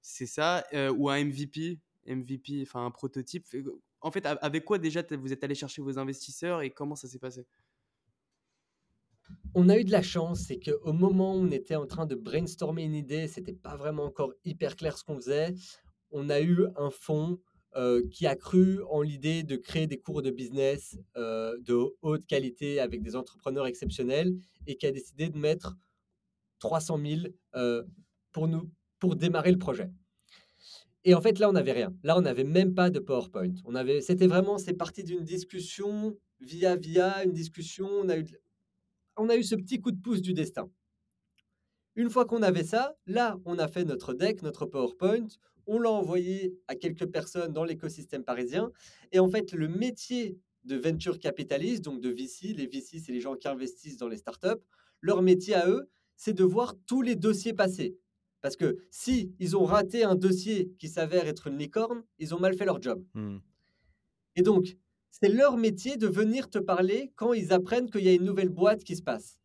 [0.00, 0.64] C'est ça.
[0.96, 3.44] ou un MVP, MVP, enfin un prototype
[4.06, 7.18] en fait, avec quoi déjà vous êtes allé chercher vos investisseurs et comment ça s'est
[7.18, 7.44] passé?
[9.52, 12.14] On a eu de la chance, c'est qu'au moment où on était en train de
[12.14, 15.54] brainstormer une idée, c'était pas vraiment encore hyper clair ce qu'on faisait.
[16.12, 17.40] On a eu un fonds
[17.74, 22.26] euh, qui a cru en l'idée de créer des cours de business euh, de haute
[22.26, 24.36] qualité avec des entrepreneurs exceptionnels
[24.68, 25.76] et qui a décidé de mettre
[26.60, 27.20] 300 000
[27.56, 27.82] euh,
[28.30, 29.90] pour, nous, pour démarrer le projet.
[31.08, 31.94] Et en fait, là, on n'avait rien.
[32.02, 33.54] Là, on n'avait même pas de PowerPoint.
[33.64, 37.88] On avait, c'était vraiment, c'est parti d'une discussion via via, une discussion.
[37.88, 38.26] On a eu,
[39.16, 40.68] on a eu ce petit coup de pouce du destin.
[41.94, 45.28] Une fois qu'on avait ça, là, on a fait notre deck, notre PowerPoint.
[45.68, 48.72] On l'a envoyé à quelques personnes dans l'écosystème parisien.
[49.12, 53.20] Et en fait, le métier de venture capitaliste, donc de VC, les VC, c'est les
[53.20, 54.60] gens qui investissent dans les startups.
[55.02, 57.96] Leur métier à eux, c'est de voir tous les dossiers passer.
[58.46, 62.38] Parce que si ils ont raté un dossier qui s'avère être une licorne, ils ont
[62.38, 63.02] mal fait leur job.
[63.14, 63.38] Mmh.
[64.36, 64.76] Et donc,
[65.10, 68.50] c'est leur métier de venir te parler quand ils apprennent qu'il y a une nouvelle
[68.50, 69.40] boîte qui se passe.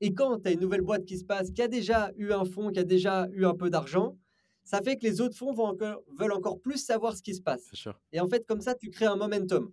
[0.00, 2.44] Et quand tu as une nouvelle boîte qui se passe, qui a déjà eu un
[2.44, 4.18] fonds, qui a déjà eu un peu d'argent,
[4.64, 5.78] ça fait que les autres fonds vont
[6.18, 7.70] veulent encore plus savoir ce qui se passe.
[8.10, 9.72] Et en fait, comme ça, tu crées un momentum.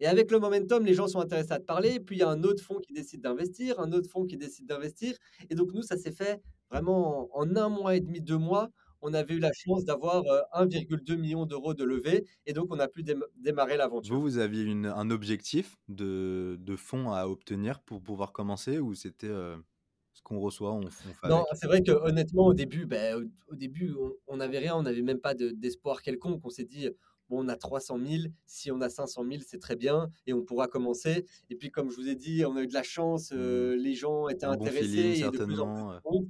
[0.00, 2.00] Et avec le momentum, les gens sont intéressés à te parler.
[2.00, 4.64] puis, il y a un autre fonds qui décide d'investir, un autre fonds qui décide
[4.64, 5.14] d'investir.
[5.50, 6.40] Et donc, nous, ça s'est fait
[6.72, 8.70] Vraiment, en un mois et demi, deux mois,
[9.02, 10.22] on avait eu la chance d'avoir
[10.54, 13.04] 1,2 million d'euros de levée et donc on a pu
[13.36, 14.14] démarrer l'aventure.
[14.14, 18.94] Vous, vous aviez une, un objectif de, de, fonds à obtenir pour pouvoir commencer ou
[18.94, 23.54] c'était ce qu'on reçoit, on, fait Non, c'est vrai que honnêtement, au début, ben, au,
[23.54, 23.94] début
[24.26, 26.40] on n'avait rien, on n'avait même pas d'espoir quelconque.
[26.44, 26.88] On s'est dit,
[27.28, 30.42] bon, on a 300 000, si on a 500 000, c'est très bien et on
[30.42, 31.26] pourra commencer.
[31.50, 33.72] Et puis, comme je vous ai dit, on a eu de la chance, mmh.
[33.72, 36.28] les gens étaient intéressés et de plus en plus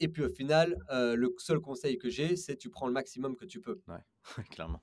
[0.00, 3.36] et puis au final, euh, le seul conseil que j'ai, c'est tu prends le maximum
[3.36, 3.80] que tu peux.
[3.88, 4.02] Ouais,
[4.50, 4.82] clairement.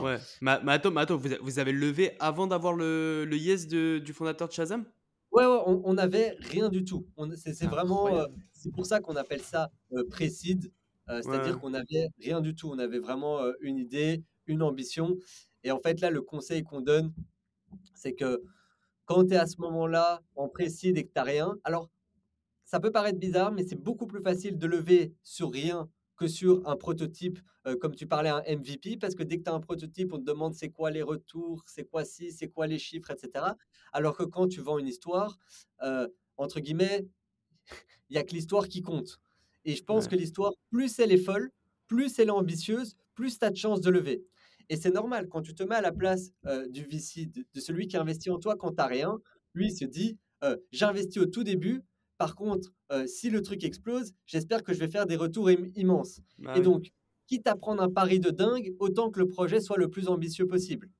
[0.00, 0.18] Ouais.
[0.40, 4.84] Mais, attends, vous, avez levé avant d'avoir le, le yes de, du fondateur de Shazam?
[5.32, 7.06] Ouais, ouais on n'avait rien du tout.
[7.36, 10.72] C'est vraiment, euh, c'est pour ça qu'on appelle ça euh, précide.
[11.08, 12.68] Euh, c'est-à-dire qu'on n'avait rien du tout.
[12.70, 15.16] On avait vraiment une idée, une ambition.
[15.64, 17.12] Et en fait, là, le conseil qu'on donne,
[17.94, 18.42] c'est que
[19.04, 21.90] quand tu es à ce moment-là en précide et que tu n'as rien, alors
[22.70, 26.64] ça peut paraître bizarre, mais c'est beaucoup plus facile de lever sur rien que sur
[26.68, 29.60] un prototype, euh, comme tu parlais, un MVP, parce que dès que tu as un
[29.60, 33.10] prototype, on te demande c'est quoi les retours, c'est quoi si, c'est quoi les chiffres,
[33.10, 33.44] etc.
[33.92, 35.36] Alors que quand tu vends une histoire,
[35.82, 36.06] euh,
[36.36, 37.08] entre guillemets,
[38.08, 39.18] il n'y a que l'histoire qui compte.
[39.64, 41.50] Et je pense que l'histoire, plus elle est folle,
[41.88, 44.22] plus elle est ambitieuse, plus tu as de chances de lever.
[44.68, 47.88] Et c'est normal, quand tu te mets à la place euh, du VC, de, celui
[47.88, 49.18] qui investit en toi quand tu n'as rien,
[49.54, 50.16] lui il se dit,
[50.72, 51.82] j'investis au tout début,
[52.20, 56.20] par contre, euh, si le truc explose, j'espère que je vais faire des retours immenses.
[56.38, 56.92] Bah et donc,
[57.26, 60.46] quitte à prendre un pari de dingue, autant que le projet soit le plus ambitieux
[60.46, 60.90] possible.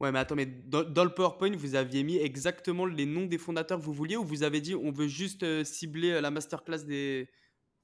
[0.00, 3.78] Ouais, mais attends, mais dans, le PowerPoint, vous aviez mis exactement les noms des fondateurs
[3.78, 6.86] que vous vouliez ou vous avez dit on veut juste euh, cibler euh, la masterclass
[6.86, 7.28] des.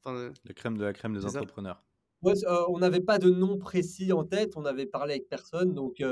[0.03, 1.85] Enfin, la crème de la crème des entrepreneurs.
[2.23, 6.03] on n'avait pas de nom précis en tête, on avait parlé avec personne, donc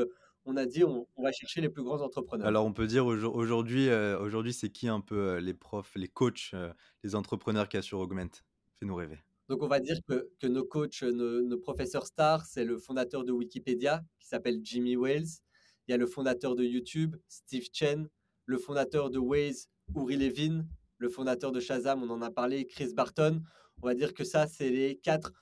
[0.49, 2.47] on a dit on, va chercher les plus grands entrepreneurs.
[2.47, 6.09] Alors on peut dire aujourd'hui, euh, aujourd'hui c'est qui un peu euh, les profs, les
[6.09, 6.73] coachs, euh,
[7.05, 8.31] les entrepreneurs qu'il y a sur Augment?
[8.77, 9.19] Fais-nous rêver.
[9.51, 14.03] Donc on va dire que, nos coachs, nos, professeurs stars, c'est le fondateur de Wikipédia
[14.19, 15.29] qui s'appelle Jimmy Wales.
[15.87, 18.09] Il y a le fondateur de YouTube, Steve Chen,
[18.47, 22.93] le fondateur de Waze, Uri Levin, le fondateur de Shazam, on en a parlé, Chris
[22.95, 23.43] Barton.
[23.83, 25.33] On va dire que ça, c'est les quatre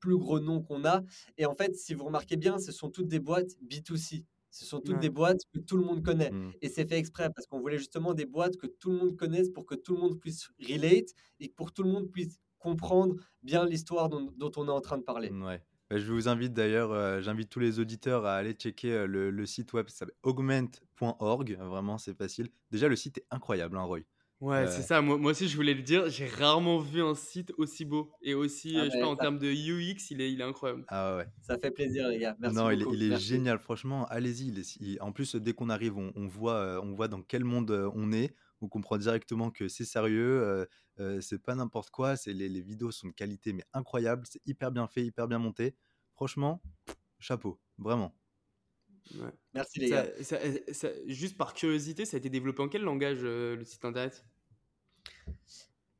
[0.00, 1.02] plus gros noms qu'on a.
[1.38, 4.24] Et en fait, si vous remarquez bien, ce sont toutes des boîtes B2C
[4.56, 6.30] Ce sont toutes des boîtes que tout le monde connaît.
[6.30, 6.52] Mmh.
[6.62, 9.50] Et c'est fait exprès parce qu'on voulait justement des boîtes que tout le monde connaisse
[9.50, 13.16] pour que tout le monde puisse relate et pour que tout le monde puisse comprendre
[13.42, 15.28] bien l'histoire dont, on est en train de parler.
[15.28, 15.62] Ouais.
[15.90, 19.46] Bah, je vous invite d'ailleurs, euh, j'invite tous les auditeurs à aller checker euh, le,
[19.46, 22.48] site web, ça augment.org, vraiment c'est facile.
[22.70, 24.00] Déjà le site est incroyable, hein, Roy.
[24.40, 25.00] Ouais, c'est ça.
[25.00, 26.08] Moi, moi aussi, je voulais le dire.
[26.10, 28.12] J'ai rarement vu un site aussi beau.
[28.22, 30.40] Et aussi, Ah euh, je sais pas, en ça, termes de UX, il est, il
[30.40, 30.84] est incroyable.
[30.88, 31.26] Ah ouais.
[31.40, 32.36] ça fait plaisir, les gars.
[32.38, 32.94] Merci Non, il est, beaucoup.
[32.94, 34.48] il est génial, franchement, allez-y.
[34.48, 37.22] il est- il- En plus, dès qu'on arrive, on, on voit, euh, on voit dans
[37.22, 38.34] quel monde euh, on est.
[38.60, 40.66] On comprend directement que c'est sérieux, euh,
[41.00, 42.16] euh, c'est pas n'importe quoi.
[42.16, 45.38] C'est les, les vidéos sont de qualité mais incroyable, c'est hyper bien fait, hyper bien
[45.38, 45.76] monté.
[46.14, 46.62] Franchement,
[47.18, 48.14] chapeau, vraiment.
[49.14, 49.30] Ouais.
[49.54, 50.22] Merci, les Ça- gars.
[50.24, 53.84] ça- ça- juste par curiosité, ça a été développé en quel langage euh, le site
[53.84, 54.24] internet?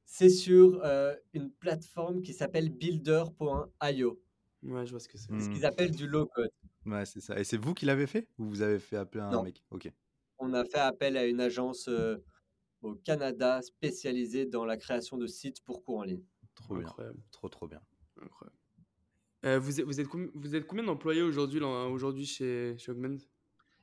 [0.05, 4.23] C'est sur euh, une plateforme qui s'appelle builder.io,
[4.63, 5.27] Ouais, je vois ce que c'est.
[5.29, 5.53] ce Hmm.
[5.53, 6.51] qu'ils appellent du low-code.
[6.87, 7.39] Ouais, c'est ça.
[7.39, 9.43] Et c'est vous qui l'avez fait ou vous avez fait appeler un Non.
[9.43, 9.63] mec?
[9.71, 9.91] Ok.
[10.39, 12.17] On a fait appel à une agence euh,
[12.83, 16.23] au Canada spécialisée dans la création de sites pour cours en ligne.
[16.55, 16.87] Trop bien.
[17.31, 17.81] Trop, trop bien.
[18.23, 18.57] incroyable.
[19.45, 23.19] Euh, vous, êtes, vous, êtes combi- vous êtes combien d'employés aujourd'hui chez, chez Augment?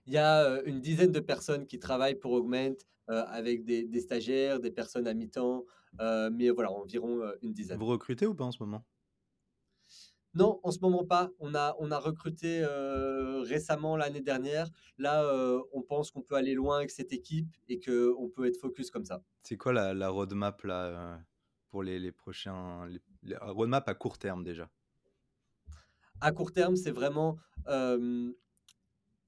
[0.06, 2.76] Il y a euh, une dizaine de personnes qui travaillent pour Augment
[3.10, 5.66] euh, avec des, des stagiaires, des personnes à mi-temps,
[6.02, 7.78] euh, mais voilà, environ euh, une dizaine.
[7.78, 8.86] Vous recrutez ou pas en ce moment?
[10.36, 11.30] Non, en ce moment pas.
[11.40, 14.68] On a, on a recruté euh, récemment l'année dernière.
[14.98, 18.58] Là, euh, on pense qu'on peut aller loin avec cette équipe et qu'on peut être
[18.58, 19.22] focus comme ça.
[19.44, 21.22] C'est quoi la, la roadmap là
[21.70, 22.88] pour les, les prochains.
[22.88, 24.70] Les- la roadmap à court terme déjà?
[26.24, 28.32] À court terme, c'est vraiment euh,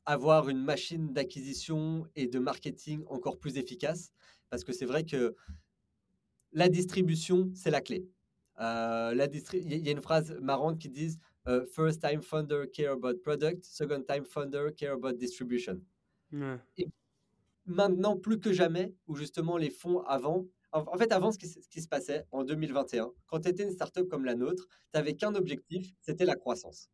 [0.05, 4.13] avoir une machine d'acquisition et de marketing encore plus efficace.
[4.49, 5.35] Parce que c'est vrai que
[6.53, 8.07] la distribution, c'est la clé.
[8.61, 11.17] Euh, la Il y a- une phrase marrante qui dit
[11.49, 15.81] euh, First time founder care about product, second time founder care about distribution.
[16.31, 16.57] Ouais.
[17.65, 20.45] maintenant plus que jamais, où justement les fonds avant,
[20.79, 23.63] en, fait avant ce qui, s- ce qui se passait en 2021, quand tu étais
[23.63, 26.89] une startup comme la nôtre, tu n'avais qu'un objectif, c'était la croissance.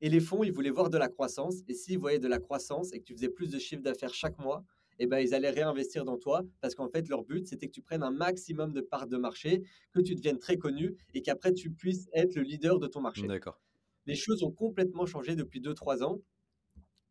[0.00, 2.92] Et les fonds, ils voulaient voir de la croissance, et s'ils voyaient de la croissance
[2.92, 4.64] et que tu faisais plus de chiffre d'affaires chaque mois,
[4.98, 7.82] eh ben, ils allaient réinvestir dans toi, parce qu'en fait, leur but, c'était que tu
[7.82, 9.62] prennes un maximum de parts de marché,
[9.92, 13.26] que tu deviennes très connu, et qu'après, tu puisses être le leader de ton marché
[13.26, 13.60] D'accord.
[14.06, 16.20] les choses ont complètement changé depuis 2-3 ans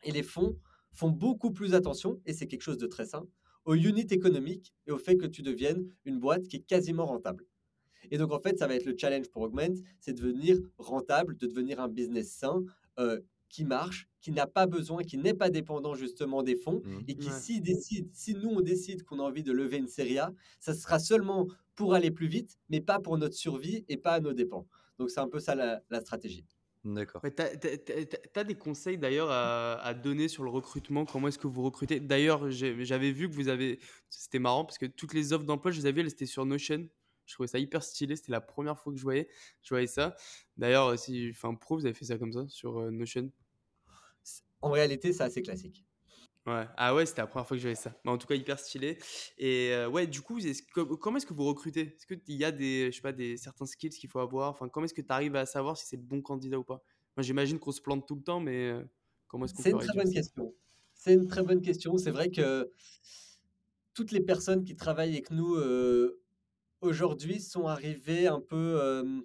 [0.03, 0.57] et les fonds
[0.91, 3.27] font beaucoup plus attention, et c'est quelque chose de très sain,
[3.69, 7.45] aux units économiques et au fait que tu deviennes une boîte qui est quasiment rentable.
[8.11, 11.37] Et donc en fait, ça va être le challenge pour Augment, c'est de devenir rentable,
[11.37, 12.63] de devenir un business sain
[12.97, 17.03] euh, qui marche, qui n'a pas besoin, qui n'est pas dépendant justement des fonds Mhm.
[17.07, 17.39] et qui Ouais.
[17.45, 20.73] si, décide, si nous on décide qu'on a envie de lever une série A, ça
[20.73, 24.33] sera seulement pour aller plus vite, mais pas pour notre survie et pas à nos
[24.33, 24.65] dépens.
[24.97, 26.43] Donc c'est un peu ça la- la stratégie.
[26.85, 27.21] D'accord.
[27.23, 31.05] Ouais, t'as- t'as des conseils d'ailleurs à, à donner sur le recrutement?
[31.05, 31.99] Comment est-ce que vous recrutez?
[31.99, 33.79] D'ailleurs, j'avais vu que vous avez.
[34.09, 36.87] C'était marrant parce que toutes les offres d'emploi, je les avais, elles étaient sur Notion.
[37.25, 38.15] Je trouvais ça hyper stylé.
[38.15, 39.27] C'était la première fois que je voyais,
[39.61, 40.15] je voyais ça.
[40.55, 43.29] D'ailleurs, si, enfin, pro, vous avez fait ça comme ça sur euh, Notion?
[44.61, 45.85] En réalité, c'est assez classique.
[46.45, 46.65] Ouais.
[46.77, 47.95] Ah ouais, c'était la première fois que je voyais ça.
[48.03, 48.97] Mais en tout cas, hyper stylé.
[49.37, 51.81] Et euh, ouais, du coup, est-ce que- comment est-ce que vous recrutez?
[51.95, 54.49] Est-ce qu'il y a des, je sais pas, des certains skills qu'il faut avoir?
[54.49, 56.81] Enfin, comment est-ce que tu arrives à savoir si c'est le bon candidat ou pas?
[57.17, 58.83] Moi, j'imagine qu'on se plante tout le temps, mais euh,
[59.27, 60.53] comment est-ce qu'on C'est une très bonne question.
[60.93, 61.97] C'est une très bonne question.
[61.97, 62.71] C'est vrai que
[63.93, 66.21] toutes les personnes qui travaillent avec nous euh,
[66.81, 69.21] aujourd'hui sont arrivées un peu euh,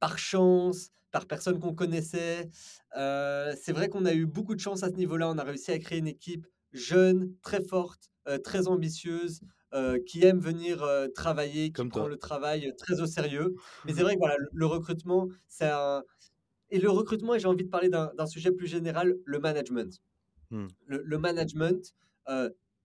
[0.00, 2.48] par chance, par personnes qu'on connaissait.
[2.96, 5.28] Euh, c'est vrai qu'on a eu beaucoup de chance à ce niveau-là.
[5.30, 9.40] On a réussi à créer une équipe jeune, très forte, euh, très ambitieuse,
[9.74, 10.84] euh, qui aime venir
[11.14, 12.08] travailler, qui Comme prend toi.
[12.08, 13.54] le travail très au sérieux.
[13.86, 16.02] Mais c'est vrai que voilà, le, le recrutement, c'est un...
[16.70, 20.00] Et le recrutement, et j'ai envie de parler d'un sujet plus général, le management.
[20.50, 20.68] Hmm.
[20.86, 21.94] Le, le management,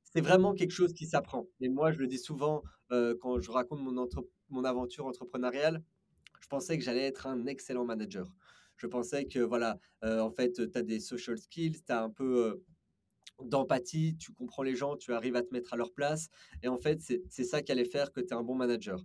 [0.04, 1.48] c'est vraiment quelque chose qui s'apprend.
[1.62, 5.82] Et moi, je le dis souvent quand je raconte mon, entre- mon aventure entrepreneuriale,
[6.42, 8.32] je pensais que j'allais être un excellent manager.
[8.78, 12.10] Je pensais que, voilà, euh, en fait, tu as des social skills, tu as un
[12.10, 12.64] peu euh,
[13.44, 16.30] d'empathie, tu comprends les gens, tu arrives à te mettre à leur place.
[16.64, 19.04] Et en fait, c'est ça qui allait faire que tu es un bon manager.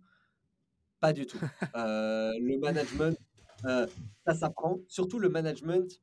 [1.00, 1.38] Pas du tout.
[1.74, 3.18] Euh, le management,
[3.64, 4.78] ça s'apprend.
[4.88, 6.00] Surtout le management,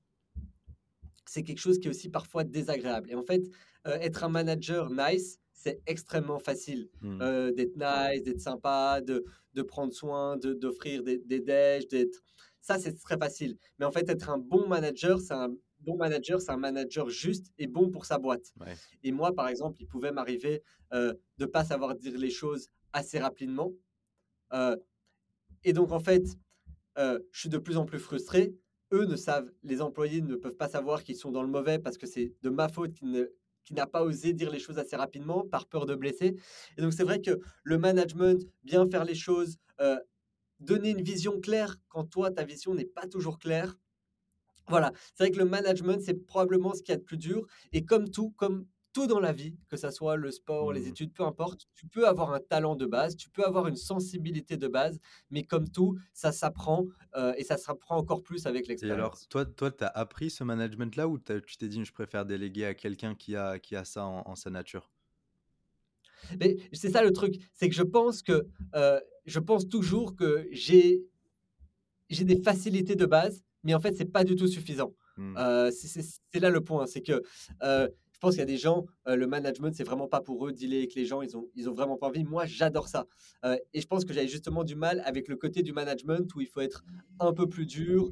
[1.25, 3.11] c'est quelque chose qui est aussi parfois désagréable.
[3.11, 3.43] Et en fait,
[3.85, 7.21] être un manager nice, c'est extrêmement facile Hmm.
[7.21, 12.17] euh, d'être nice, d'être sympa, de, de prendre soin, de- d'offrir des, des déj, d'être...
[12.61, 13.57] Ça, c'est très facile.
[13.77, 15.49] Mais en fait, être un bon manager, c'est un
[15.81, 18.47] bon manager, c'est un manager juste et bon pour sa boîte.
[18.59, 18.75] Ouais.
[19.03, 20.61] Et moi, par exemple, il pouvait m'arriver
[20.93, 23.71] euh, de ne pas savoir dire les choses assez rapidement.
[24.53, 24.77] Euh,
[25.65, 26.25] et donc, en fait,
[26.97, 28.55] euh, je suis de plus en plus frustré
[28.91, 31.97] eux ne savent, les employés ne peuvent pas savoir qu'ils sont dans le mauvais parce
[31.99, 33.25] que c'est de ma faute qu'ils ne
[33.69, 36.35] qui n'a pas osé dire les choses assez rapidement par peur de blesser.
[36.75, 39.99] Et donc c'est vrai que le management, bien faire les choses, euh,
[40.59, 43.77] donner une vision claire quand toi, ta vision n'est pas toujours claire.
[44.67, 47.45] Voilà, c'est vrai que le management, c'est probablement ce qu'il y a de plus dur.
[47.71, 48.65] Et comme tout, comme
[48.99, 50.87] tout dans la vie, que ça soit le sport, les Mmh.
[50.87, 54.57] études, peu importe, tu peux avoir un talent de base, tu peux avoir une sensibilité
[54.57, 54.99] de base,
[55.31, 56.85] mais comme tout, ça s'apprend
[57.15, 59.29] euh, et ça s'apprend encore plus avec Et alors, l'expérience.
[59.29, 62.73] toi, toi, tu as appris ce management-là ou tu t'es dit, je préfère déléguer à
[62.73, 64.91] quelqu'un qui a, qui a ça en, en sa nature?
[66.39, 70.47] Mais c'est ça le truc, c'est que je pense que euh, je pense toujours que
[70.51, 71.01] j'ai
[72.09, 74.95] j'ai des facilités de base, mais en fait, c'est pas du tout suffisant.
[75.17, 77.21] Hmm, Heu, c'est là le point, c'est que,
[78.19, 80.79] je pense qu'il y a des gens, le management, c'est vraiment pas pour eux, dealer
[80.79, 82.25] avec les gens, ils ont ils ont vraiment pas envie.
[82.25, 83.07] Moi, j'adore ça,
[83.73, 86.47] et je pense que j'avais justement du mal avec le côté du management où il
[86.47, 86.83] faut être
[87.19, 88.11] un peu plus dur,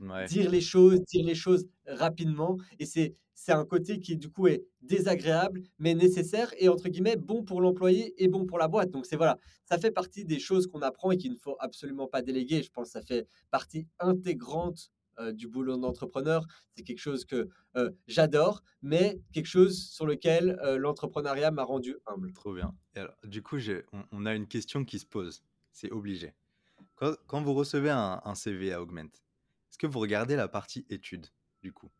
[0.00, 4.30] Ouais, dire les choses dire les choses rapidement et c'est c'est un côté qui, du
[4.30, 8.66] coup, est désagréable, mais nécessaire et entre guillemets «bon pour l'employé et bon pour la
[8.66, 8.90] boîte».
[8.90, 12.06] Donc c'est voilà, ça fait partie des choses qu'on apprend et qu'il ne faut absolument
[12.06, 12.62] pas déléguer.
[12.62, 14.90] Je pense que ça fait partie intégrante,
[15.20, 16.46] heu, du boulot d'entrepreneur.
[16.76, 21.96] C'est quelque chose que, heu, j'adore, mais quelque chose sur lequel, heu, l'entrepreneuriat m'a rendu
[22.06, 22.34] humble.
[22.34, 22.74] trop bien.
[22.94, 25.42] Et alors, du coup, j'ai, on, on a une question qui se pose.
[25.72, 26.34] C'est obligé.
[26.96, 29.04] Quand, quand vous recevez un, un CV à Augment,
[29.70, 31.28] est-ce que vous regardez la partie études,
[31.62, 31.90] du coup?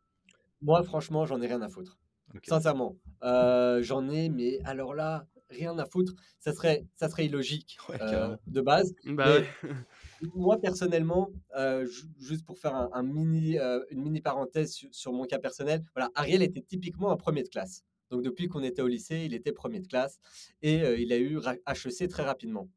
[0.61, 1.99] Moi, franchement, j'en ai rien à foutre.
[2.43, 6.15] Sincèrement, j'en ai, mais alors là, rien à foutre.
[6.41, 7.99] Ça serait ça serait illogique, Ouais,
[8.47, 9.49] de base, Bah mais ouais.
[10.21, 15.13] Moi, personnellement, ju juste pour faire un un mini, heu, une mini parenthèse su sur
[15.13, 17.83] mon cas personnel, voilà, Ariel était typiquement un premier de classe.
[18.11, 20.19] Donc depuis qu'on était au lycée, il était premier de classe
[20.63, 22.69] et heu, il a eu HEC très rapidement.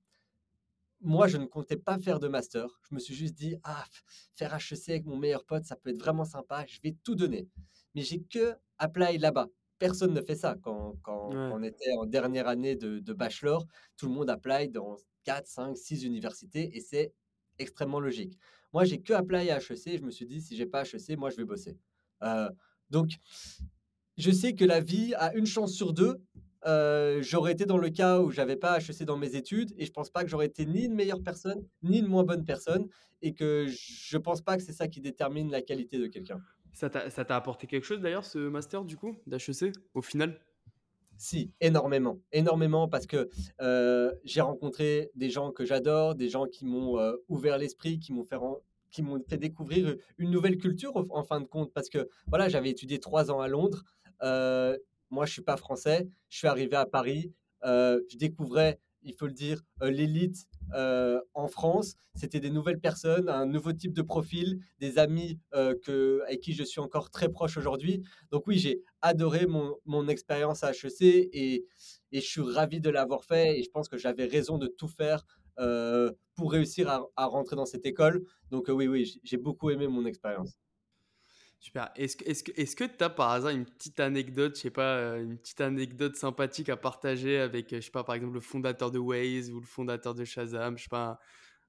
[1.02, 2.68] Moi, je ne comptais pas faire de master.
[2.90, 3.86] Je me suis juste dit: «Ah,
[4.34, 7.48] faire HEC avec mon meilleur pote, ça peut être vraiment sympa, je vais tout donner».
[7.96, 9.48] Mais j'ai que apply là-bas.
[9.80, 11.38] Personne ne fait ça quand quand Ouais.
[11.46, 13.66] quand on était en dernière année de de bachelor.
[13.98, 17.14] Tout le monde apply dans 4-5-6 universités et c'est
[17.60, 18.38] extrêmement logique.
[18.74, 19.98] Moi, j'ai que apply à HEC.
[19.98, 21.78] Je me suis dit: «Si j'ai pas HEC, moi, je vais bosser».
[22.24, 22.50] Heu,
[22.90, 23.12] donc
[24.18, 26.22] je sais que la vie a une chance sur 2.
[26.68, 29.92] Heu, j'aurais été dans le cas où j'avais pas HEC dans mes études et je
[29.92, 32.88] pense pas que j'aurais été ni une meilleure personne, ni une moins bonne personne
[33.22, 36.42] et que je pense pas que c'est ça qui détermine la qualité de quelqu'un.
[36.74, 40.38] Ça t'a ça t'a apporté quelque chose d'ailleurs, ce master du coup, d'HEC, au final?
[41.22, 43.30] Si, énormément, énormément parce que,
[44.24, 46.98] j'ai rencontré des gens que j'adore, des gens qui m'ont,
[47.28, 51.74] ouvert l'esprit, qui m'ont fait découvrir, une nouvelle culture en fin de compte.
[51.74, 53.84] Parce que voilà, j'avais étudié 3 ans à Londres,
[55.10, 59.34] moi je suis pas français, je suis arrivé à Paris, je découvrais, il faut le
[59.34, 60.46] dire, heu, l'élite,
[60.76, 61.96] heu, en France.
[62.16, 66.54] C'était des nouvelles personnes, un nouveau type de profil, des amis, heu, que avec qui
[66.54, 68.04] je suis encore très proche aujourd'hui.
[68.32, 71.66] Donc oui, j'ai adoré mon, mon expérience à HEC et,
[72.12, 74.88] et je suis ravi de l'avoir fait et je pense que j'avais raison de tout
[74.88, 75.26] faire
[75.60, 78.24] euh, pour réussir à, à rentrer dans cette école.
[78.52, 80.58] Donc euh, oui, oui, j'ai beaucoup aimé mon expérience.
[81.60, 81.92] Super.
[81.98, 84.70] Est-ce que est-ce que est-ce que tu as par hasard une petite anecdote, je sais
[84.72, 88.34] pas, heu, une petite anecdote sympathique à partager avec, heu, je sais pas, par exemple,
[88.34, 91.20] le fondateur de Waze ou le fondateur de Shazam, je sais pas,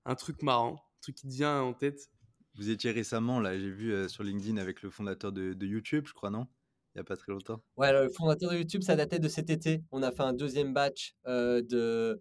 [0.05, 2.09] un un truc marrant, un truc qui te vient en tête?
[2.57, 6.07] Vous étiez récemment, là, j'ai vu euh, sur LinkedIn avec le fondateur de, de YouTube,
[6.07, 6.47] je crois, non?
[6.95, 7.62] Il n'y a pas très longtemps.
[7.76, 9.82] Ouais, le fondateur de YouTube, ça datait de cet été.
[9.93, 12.20] On a fait un deuxième batch euh, de,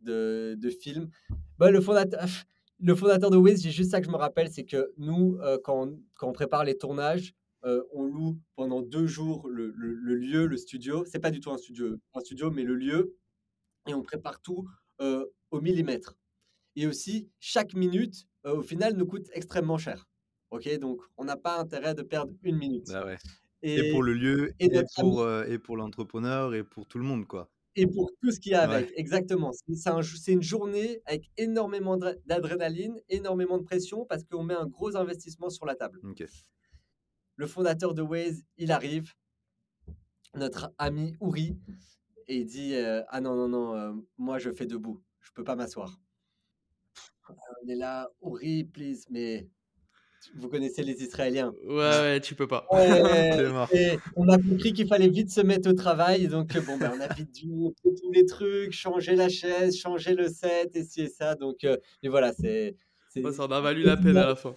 [0.00, 1.10] de, de films.
[1.58, 2.28] Bah, le fondateur,
[2.78, 5.58] le fondateur de Wiz, j'ai juste ça que je me rappelle, c'est que nous, euh,
[5.62, 9.94] quand, on, quand on prépare les tournages, euh, on loue pendant deux jours le, le-
[9.94, 11.04] le lieu, le studio.
[11.06, 13.16] C'est pas du tout un studio, un studio, mais le lieu,
[13.88, 14.68] et on prépare tout
[15.00, 16.16] euh, au millimètre.
[16.76, 20.06] Et aussi, chaque minute, au final, nous coûte extrêmement cher.
[20.50, 22.88] Ok, donc on n'a pas intérêt de perdre une minute.
[22.94, 23.16] Ah ouais.
[23.62, 27.50] Et pour le lieu, et pour, et pour l'entrepreneur, et pour tout le monde, quoi.
[27.76, 29.52] Et pour tout ce qu'il y a Ouais, avec, exactement.
[29.52, 34.66] C'est un une journée avec énormément d'adr d'adrénaline, énormément de pression parce qu'on met un
[34.66, 36.00] gros investissement sur la table.
[37.36, 39.12] Le fondateur de Waze, il arrive,
[40.34, 41.58] notre ami Ouri,
[42.28, 45.44] et il dit euh, Ah non, non, non, euh, moi je fais debout, je peux
[45.44, 46.00] pas m'asseoir.
[47.28, 49.48] On est là, Ouri, please, mais
[50.34, 51.52] vous connaissez les Israéliens.
[51.64, 52.66] Ouais, ouais, tu peux pas.
[53.72, 56.28] Et on a compris qu'il fallait vite se mettre au travail.
[56.28, 57.48] Donc, euh, bon, ben, on a vite dû
[57.82, 61.34] tous les trucs, changer la chaise, changer le set, et ci et ça.
[61.34, 62.76] Donc, euh, mais voilà, c'est,
[63.14, 64.54] ça en a valu la peine à la fin.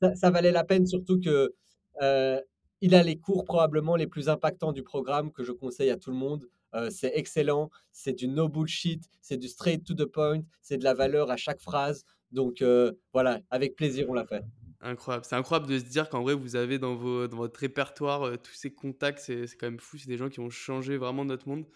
[0.00, 1.54] ça, ça valait la peine, surtout que
[2.02, 2.40] euh,
[2.80, 6.10] il a les cours probablement les plus impactants du programme que je conseille à tout
[6.10, 6.46] le monde.
[6.74, 10.84] Euh, c'est excellent, c'est du no bullshit, c'est du straight to the point, c'est de
[10.84, 12.04] la valeur à chaque phrase.
[12.30, 14.44] Donc, euh, voilà, avec plaisir, on l'a fait.
[14.82, 15.24] Incroyable.
[15.28, 18.72] C'est incroyable de se dire qu'en vrai, vous avez dans, votre répertoire euh, tous ces
[18.72, 19.18] contacts.
[19.20, 19.98] C'est quand même fou.
[19.98, 21.66] C'est des gens qui ont changé vraiment notre monde.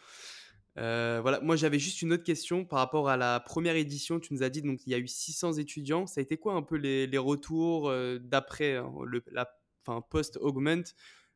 [0.78, 1.40] Euh, voilà.
[1.40, 4.20] Moi, j'avais juste une autre question par rapport à la première édition.
[4.20, 6.06] Tu nous as dit donc il y a eu 600 étudiants.
[6.06, 8.90] Ça a été quoi un peu les, retours euh, d'après hein,
[9.86, 10.84] enfin, post-augment?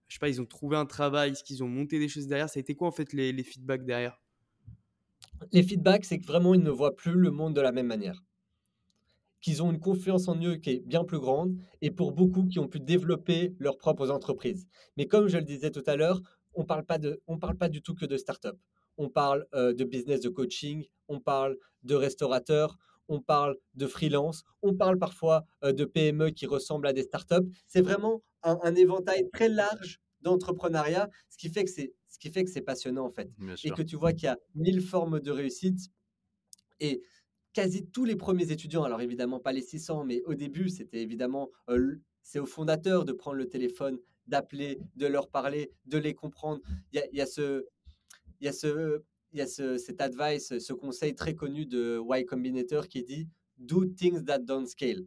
[0.09, 2.49] Je sais pas, ils ont trouvé un travail, est-ce qu'ils ont monté des choses derrière?
[2.49, 4.19] Ça a été quoi en fait les feedbacks derrière?
[5.53, 8.23] Les feedbacks, c'est que vraiment, ils ne voient plus le monde de la même manière.
[9.41, 12.59] Qu'ils ont une confiance en eux qui est bien plus grande et pour beaucoup qui
[12.59, 14.67] ont pu développer leurs propres entreprises.
[14.97, 16.21] Mais comme je le disais tout à l'heure,
[16.55, 18.59] on parle pas de, on parle pas du tout que de start-up.
[18.97, 22.77] On parle euh, de business de coaching, on parle de restaurateurs,
[23.07, 27.49] on parle de freelance, on parle parfois euh, de PME qui ressemblent à des startups.
[27.69, 32.31] C'est vraiment un, un éventail très large d'entrepreneuriat, ce qui fait que c'est ce qui
[32.33, 33.77] fait que c'est passionnant en fait Bien et sûr.
[33.77, 35.79] que tu vois qu'il y a mille formes de réussite
[36.81, 37.03] et
[37.59, 41.51] quasi tous les premiers étudiants, alors évidemment pas les 600, mais au début, c'était évidemment,
[41.69, 43.99] euh, c'est aux fondateurs de prendre le téléphone,
[44.29, 46.61] d'appeler, de leur parler, de les comprendre.
[46.93, 47.65] Il y a, ce,
[48.41, 49.03] y a ce,
[49.33, 53.29] il y a ce, cet advice, ce conseil très connu de Y Combinator qui dit
[53.57, 55.05] Do things that don't scale.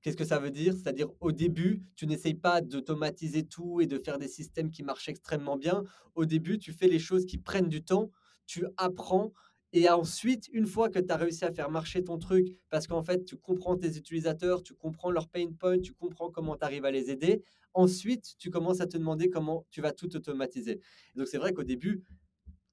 [0.00, 0.74] Qu'est-ce que ça veut dire?
[0.74, 5.08] C'est-à-dire, au début, tu n'essayes pas d'automatiser tout et de faire des systèmes qui marchent
[5.08, 5.82] extrêmement bien.
[6.14, 8.12] Au début, tu fais les choses qui prennent du temps,
[8.46, 9.32] tu apprends.
[9.72, 13.02] Et ensuite, une fois que tu as réussi à faire marcher ton truc, parce qu'en
[13.02, 16.84] fait, tu comprends tes utilisateurs, tu comprends leurs pain points, tu comprends comment tu arrives
[16.84, 17.42] à les aider,
[17.72, 20.80] ensuite, tu commences à te demander comment tu vas tout automatiser.
[21.14, 22.02] Donc, c'est vrai qu'au début,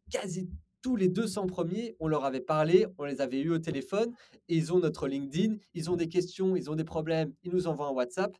[0.09, 0.49] quasi
[0.81, 4.13] tous les 200 premiers, on leur avait parlé, on les avait eus au téléphone,
[4.47, 7.87] ils ont notre LinkedIn, ils ont des questions, ils ont des problèmes, ils nous envoient
[7.87, 8.35] un WhatsApp.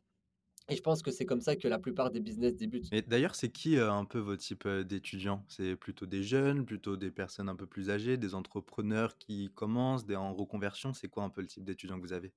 [0.68, 2.92] Et je pense que c'est comme ça que la plupart des business débutent.
[2.92, 5.44] Et d'ailleurs, c'est qui euh, un peu votre type euh, d'étudiants?
[5.48, 10.04] C'est plutôt des jeunes, plutôt des personnes un peu plus âgées, des entrepreneurs qui commencent,
[10.04, 10.92] des en reconversion?
[10.92, 12.32] C'est quoi un peu le type d'étudiants que vous avez?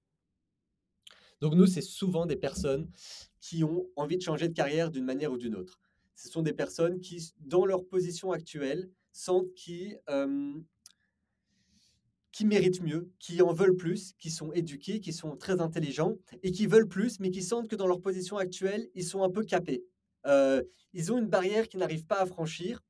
[1.42, 2.90] Donc nous, c'est souvent des personnes
[3.40, 5.80] qui ont envie de changer de carrière d'une manière ou d'une autre.
[6.16, 10.54] Ce sont des personnes qui, dans leur position actuelle, sentent qu'ils euh,
[12.32, 16.52] qui méritent mieux, qui en veulent plus, qui sont éduqués, qui sont très intelligents et
[16.52, 19.44] qui veulent plus, mais qui sentent que dans leur position actuelle, ils sont un peu
[19.44, 19.84] capés.
[20.28, 20.64] Euh,
[20.94, 22.82] ils ont une barrière qu'ils n'arrivent pas à franchir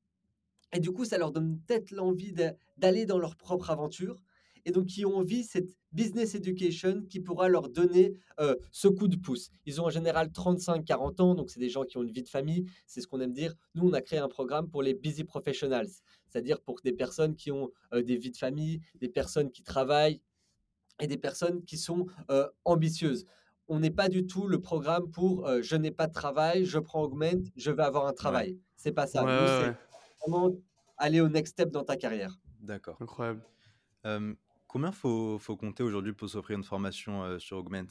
[0.74, 2.34] et du coup, ça leur donne peut-être l'envie
[2.78, 4.22] d'aller dans leur propre aventure.
[4.64, 9.08] Et donc, qui ont envie cette business education qui pourra leur donner euh, ce coup
[9.08, 9.50] de pouce.
[9.66, 12.30] Ils ont en général 35-40 ans, donc c'est des gens qui ont une vie de
[12.30, 12.66] famille.
[12.86, 13.56] C'est ce qu'on aime dire.
[13.74, 15.90] Nous, on a créé un programme pour les busy professionals,
[16.32, 20.22] c'est-à-dire pour des personnes qui ont euh, des vies de famille, des personnes qui travaillent
[21.00, 23.26] et des personnes qui sont euh, ambitieuses.
[23.68, 26.80] On n'est pas du tout le programme pour euh, je n'ai pas de travail, je
[26.80, 28.60] prends Augment, je vais avoir un Ouais, travail.
[28.76, 29.24] C'est pas Ouais, ça.
[29.26, 29.76] Ouais, c'est ouais.
[30.22, 30.52] vraiment
[30.98, 32.38] aller au next step dans ta carrière.
[32.60, 32.98] d'accord.
[33.02, 33.42] Incroyable.
[34.06, 34.34] Euh,
[34.68, 37.88] combien faut, faut compter aujourd'hui pour s'offrir une formation euh, sur Augment?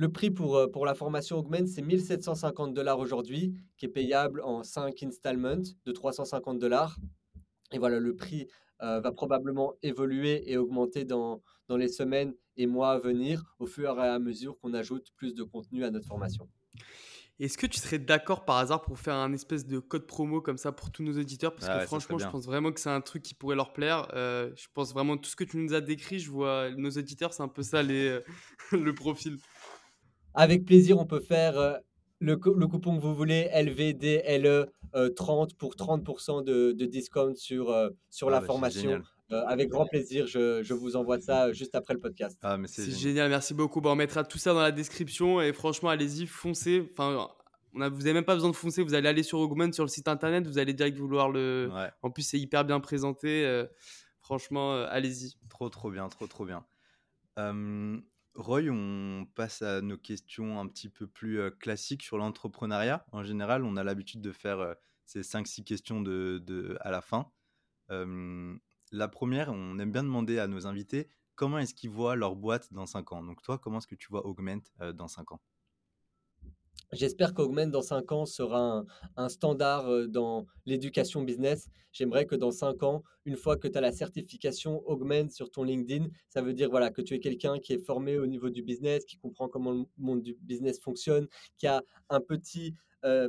[0.00, 4.40] Le prix pour, euh, pour la formation Augment, c'est 1750 dollars aujourd'hui, qui est payable
[4.40, 6.96] en 5 installments de 350 dollars.
[7.70, 8.48] Et voilà, le prix
[8.80, 13.66] euh, va probablement évoluer et augmenter dans, dans les semaines et mois à venir au
[13.66, 16.48] fur et à mesure qu'on ajoute plus de contenu à notre formation.
[17.40, 20.58] Est-ce que tu serais d'accord par hasard pour faire un espèce de code promo comme
[20.58, 21.54] ça pour tous nos auditeurs?
[21.54, 23.72] Parce Ah que ouais, franchement, je pense vraiment que c'est un truc qui pourrait leur
[23.72, 24.08] plaire.
[24.12, 27.32] Euh, je pense vraiment tout ce que tu nous as décrit, je vois nos auditeurs,
[27.32, 28.20] c'est un peu ça les, euh,
[28.72, 29.38] le profil.
[30.34, 31.74] Avec plaisir, on peut faire euh,
[32.20, 37.34] le, co- le coupon que vous voulez, LVDLE euh, 30 pour 30% de, de discount
[37.34, 39.02] sur, euh, sur Ah la bah formation.
[39.32, 42.36] Euh, avec grand plaisir, je, je vous envoie ça juste après le podcast.
[42.42, 43.00] Ah mais c'est C'est génial.
[43.00, 43.80] génial, merci beaucoup.
[43.80, 46.88] Bon, on mettra tout ça dans la description et franchement, allez-y, foncez.
[46.90, 47.28] Enfin,
[47.72, 49.84] on a, vous n'avez même pas besoin de foncer, vous allez aller sur Augment sur
[49.84, 51.70] le site internet, vous allez direct vouloir le.
[51.72, 53.44] Ouais, En plus, c'est hyper bien présenté.
[53.46, 53.66] euh,
[54.20, 55.34] franchement, euh, allez-y.
[55.48, 56.64] trop trop bien, trop trop bien.
[58.34, 63.04] Roy, on passe à nos questions un petit peu plus classiques sur l'entrepreneuriat.
[63.12, 67.30] En général, on a l'habitude de faire ces 5-6 questions de, à la fin.
[67.88, 72.72] La première, on aime bien demander à nos invités comment est-ce qu'ils voient leur boîte
[72.72, 73.22] dans 5 ans?
[73.22, 74.62] Donc toi, comment est-ce que tu vois Augment
[74.94, 75.40] dans 5 ans?
[76.92, 78.84] J'espère qu'Augment dans 5 ans sera
[79.16, 81.68] un, standard euh, dans l'éducation business.
[81.92, 85.62] J'aimerais que dans 5 ans, une fois que tu as la certification Augment sur ton
[85.62, 88.62] LinkedIn, ça veut dire voilà, que tu es quelqu'un qui est formé au niveau du
[88.62, 91.28] business, qui comprend comment le monde du business fonctionne,
[91.58, 92.74] qui a un petit,
[93.04, 93.28] euh,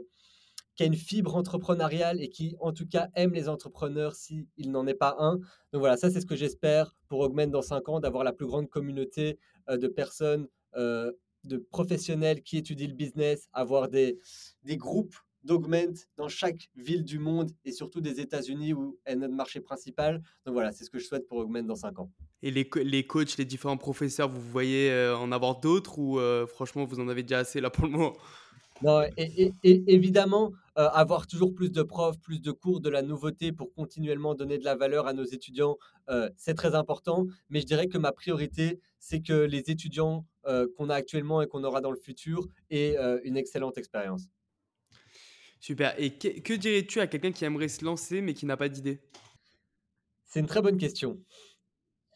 [0.75, 4.87] qui a une fibre entrepreneuriale et qui, en tout cas, aime les entrepreneurs s'il n'en
[4.87, 5.35] est pas un.
[5.71, 8.47] Donc voilà, ça, c'est ce que j'espère pour Augment dans 5 ans, d'avoir la plus
[8.47, 9.37] grande communauté
[9.69, 11.11] euh, de personnes, euh,
[11.43, 14.17] de professionnels qui étudient le business, avoir des,
[14.63, 19.33] des groupes d'Augment dans chaque ville du monde et surtout des États-Unis où est notre
[19.33, 20.21] marché principal.
[20.45, 22.11] Donc voilà, c'est ce que je souhaite pour Augment dans 5 ans.
[22.43, 26.45] Et les, les coachs, les différents professeurs, vous voyez euh, en avoir d'autres ou euh,
[26.45, 28.13] franchement vous en avez déjà assez là pour le moment?
[28.83, 33.51] Non, et, évidemment, euh, avoir toujours plus de profs, plus de cours, de la nouveauté
[33.51, 35.77] pour continuellement donner de la valeur à nos étudiants,
[36.35, 37.25] c'est très important.
[37.49, 40.25] Mais je dirais que ma priorité, c'est que les étudiants
[40.75, 44.27] qu'on a actuellement et qu'on aura dans le futur aient une excellente expérience.
[45.61, 45.93] Super.
[45.99, 48.99] Et que, dirais-tu à quelqu'un qui aimerait se lancer mais qui n'a pas d'idée?
[50.25, 51.23] C'est une très bonne question.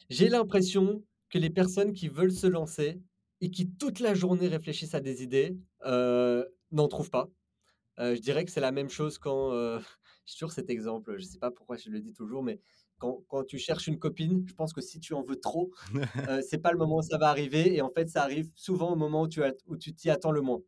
[0.10, 3.00] J'ai l'impression que les personnes qui veulent se lancer
[3.42, 5.56] et qui toute la journée réfléchissent à des idées
[5.86, 6.44] euh,
[6.76, 7.30] n'en trouvent pas.
[8.00, 9.80] Euh, je dirais que c'est la même chose quand, euh,
[10.26, 12.60] j'ai toujours cet exemple, je ne sais pas pourquoi je le dis toujours, mais
[12.98, 15.72] quand, quand, tu cherches une copine, je pense que si tu en veux trop,
[16.30, 18.94] euh, c'est pas le moment où ça va arriver, et en fait, ça arrive souvent
[18.94, 20.62] au moment où tu, où tu t'y attends le moins.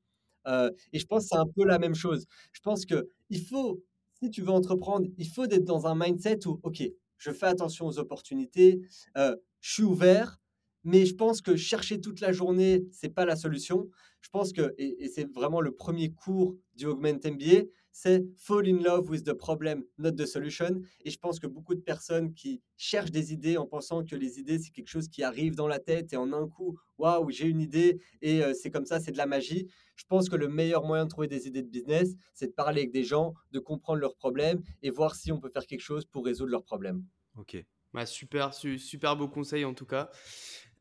[0.93, 2.25] Et je pense que c'est un peu la même chose.
[2.53, 3.83] Je pense que il faut,
[4.13, 6.81] si tu veux entreprendre, il faut être dans un mindset où, OK,
[7.17, 8.79] je fais attention aux opportunités,
[9.13, 10.39] je suis ouvert,
[10.85, 13.89] mais je pense que chercher toute la journée, c'est pas la solution.
[14.27, 17.63] Je pense que, et, c'est vraiment le premier cours du Augment MBA,
[17.93, 20.81] c'est fall in love with the problem, not the solution.
[21.05, 24.37] Et je pense que beaucoup de personnes qui cherchent des idées en pensant que les
[24.37, 27.47] idées, c'est quelque chose qui arrive dans la tête et en un coup, waouh, j'ai
[27.47, 29.65] une idée et euh, c'est comme ça, c'est de la magie.
[29.95, 32.81] Je pense que le meilleur moyen de trouver des idées de business, c'est de parler
[32.81, 36.03] avec des gens, de comprendre leurs problèmes et voir si on peut faire quelque chose
[36.03, 37.05] pour résoudre leurs problèmes.
[37.37, 37.63] Ok.
[37.93, 40.09] Bah, super, super beau conseil en tout cas.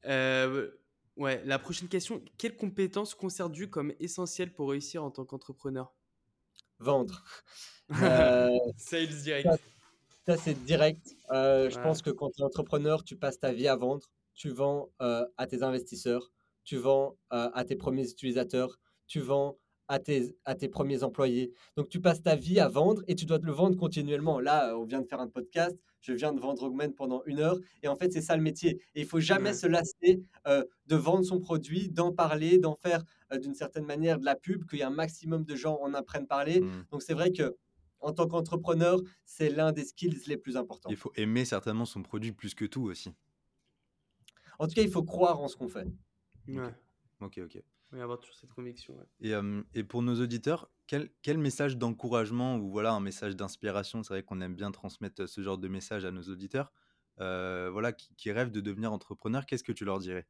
[0.07, 0.69] Euh,
[1.17, 5.95] ouais, la prochaine question, quelles compétences considères-tu comme essentielles pour réussir en tant qu'entrepreneur?
[6.79, 7.25] Vendre.
[8.03, 9.49] Euh, Sales direct.
[10.27, 11.15] Ça, c'est direct.
[11.31, 14.11] Euh, je pense que quand tu es entrepreneur, tu passes ta vie à vendre.
[14.35, 16.33] Tu vends euh, à tes investisseurs,
[16.65, 19.57] tu vends à tes premiers utilisateurs, tu vends
[19.87, 21.53] à tes, à tes premiers employés.
[21.77, 24.41] Donc, tu passes ta vie à vendre et tu dois te le vendre continuellement.
[24.41, 25.77] Là, on vient de faire un podcast
[26.07, 27.59] je viens de vendre Augment pendant une heure.
[27.83, 28.81] Et en fait, c'est ça le métier.
[28.95, 33.03] Et il faut jamais se lasser euh, de vendre son produit, d'en parler, d'en faire
[33.33, 35.95] euh, d'une certaine manière de la pub, qu'il y ait un maximum de gens en
[35.95, 36.61] apprennent parler.
[36.61, 36.87] Mmh.
[36.93, 37.57] Donc c'est vrai que
[38.01, 40.91] en tant qu'entrepreneur, c'est l'un des skills les plus importants.
[40.91, 43.13] Il faut aimer certainement son produit plus que tout aussi.
[44.59, 45.89] En tout cas, il faut croire en ce qu'on fait.
[46.47, 46.73] Ouais.
[47.21, 47.61] Ok, ok.
[47.93, 48.95] Oui, avoir toujours cette conviction.
[49.21, 49.33] Et,
[49.75, 54.23] et, pour nos auditeurs, quel, quel message d'encouragement ou voilà un message d'inspiration, c'est vrai
[54.23, 56.73] qu'on aime bien transmettre ce genre de message à nos auditeurs,
[57.19, 60.27] voilà, qui, rêvent de devenir entrepreneurs, qu'est-ce que tu leur dirais?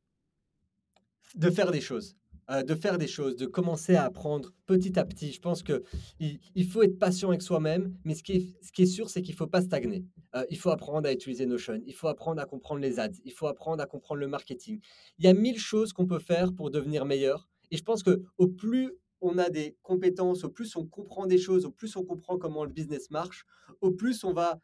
[1.34, 2.16] De faire des choses.
[2.48, 5.32] Euh, de faire des choses, de commencer à apprendre petit à petit.
[5.32, 5.82] Je pense qu'il
[6.20, 9.20] il faut être patient avec soi-même, mais ce qui est, ce qui est sûr, c'est
[9.20, 10.04] qu'il ne faut pas stagner.
[10.36, 13.32] Euh, il faut apprendre à utiliser Notion, il faut apprendre à comprendre les ads, il
[13.32, 14.80] faut apprendre à comprendre le marketing.
[15.18, 17.48] Il y a mille choses qu'on peut faire pour devenir meilleur.
[17.72, 21.38] Et je pense que au plus on a des compétences, au plus on comprend des
[21.38, 23.44] choses, au plus on comprend comment le business marche,
[23.80, 24.60] au plus on va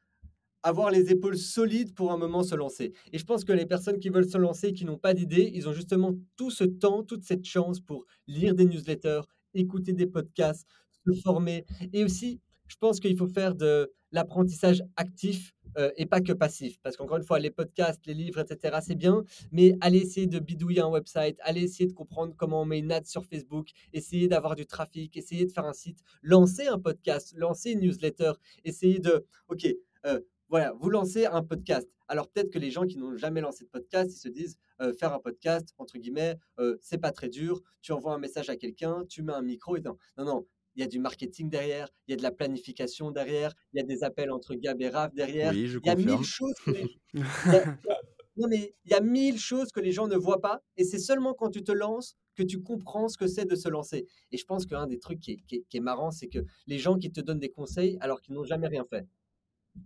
[0.62, 2.92] avoir les épaules solides pour un moment se lancer.
[3.12, 5.68] Et je pense que les personnes qui veulent se lancer, qui n'ont pas d'idée, ils
[5.68, 9.22] ont justement tout ce temps, toute cette chance pour lire des newsletters,
[9.54, 10.66] écouter des podcasts,
[11.04, 11.64] se former.
[11.92, 16.78] Et aussi, je pense qu'il faut faire de l'apprentissage actif euh, et pas que passif.
[16.82, 20.38] Parce qu'encore une fois, les podcasts, les livres, etc., c'est bien, mais allez essayer de
[20.38, 24.28] bidouiller un website, allez essayer de comprendre comment on met une ad sur Facebook, essayer
[24.28, 28.32] d'avoir du trafic, essayer de faire un site, lancer un podcast, lancer une newsletter,
[28.64, 29.66] essayer de, OK,
[30.06, 30.20] euh,
[30.52, 31.88] voilà, vous lancez un podcast.
[32.08, 34.92] Alors peut-être que les gens qui n'ont jamais lancé de podcast, ils se disent euh,
[34.92, 37.62] faire un podcast, entre guillemets, euh, c'est pas très dur.
[37.80, 40.46] Tu envoies un message à quelqu'un, tu mets un micro et non, non, non.
[40.76, 43.80] Il y a du marketing derrière, il y a de la planification derrière, il y
[43.80, 45.52] a des appels entre Gab et Raph derrière.
[45.52, 46.54] Oui, je il y a mille choses.
[46.64, 46.98] Que les...
[48.36, 50.98] non, mais il y a mille choses que les gens ne voient pas, et c'est
[50.98, 54.06] seulement quand tu te lances que tu comprends ce que c'est de se lancer.
[54.30, 56.96] Et je pense qu'un des trucs qui est, qui est marrant, c'est que les gens
[56.96, 59.06] qui te donnent des conseils alors qu'ils n'ont jamais rien fait.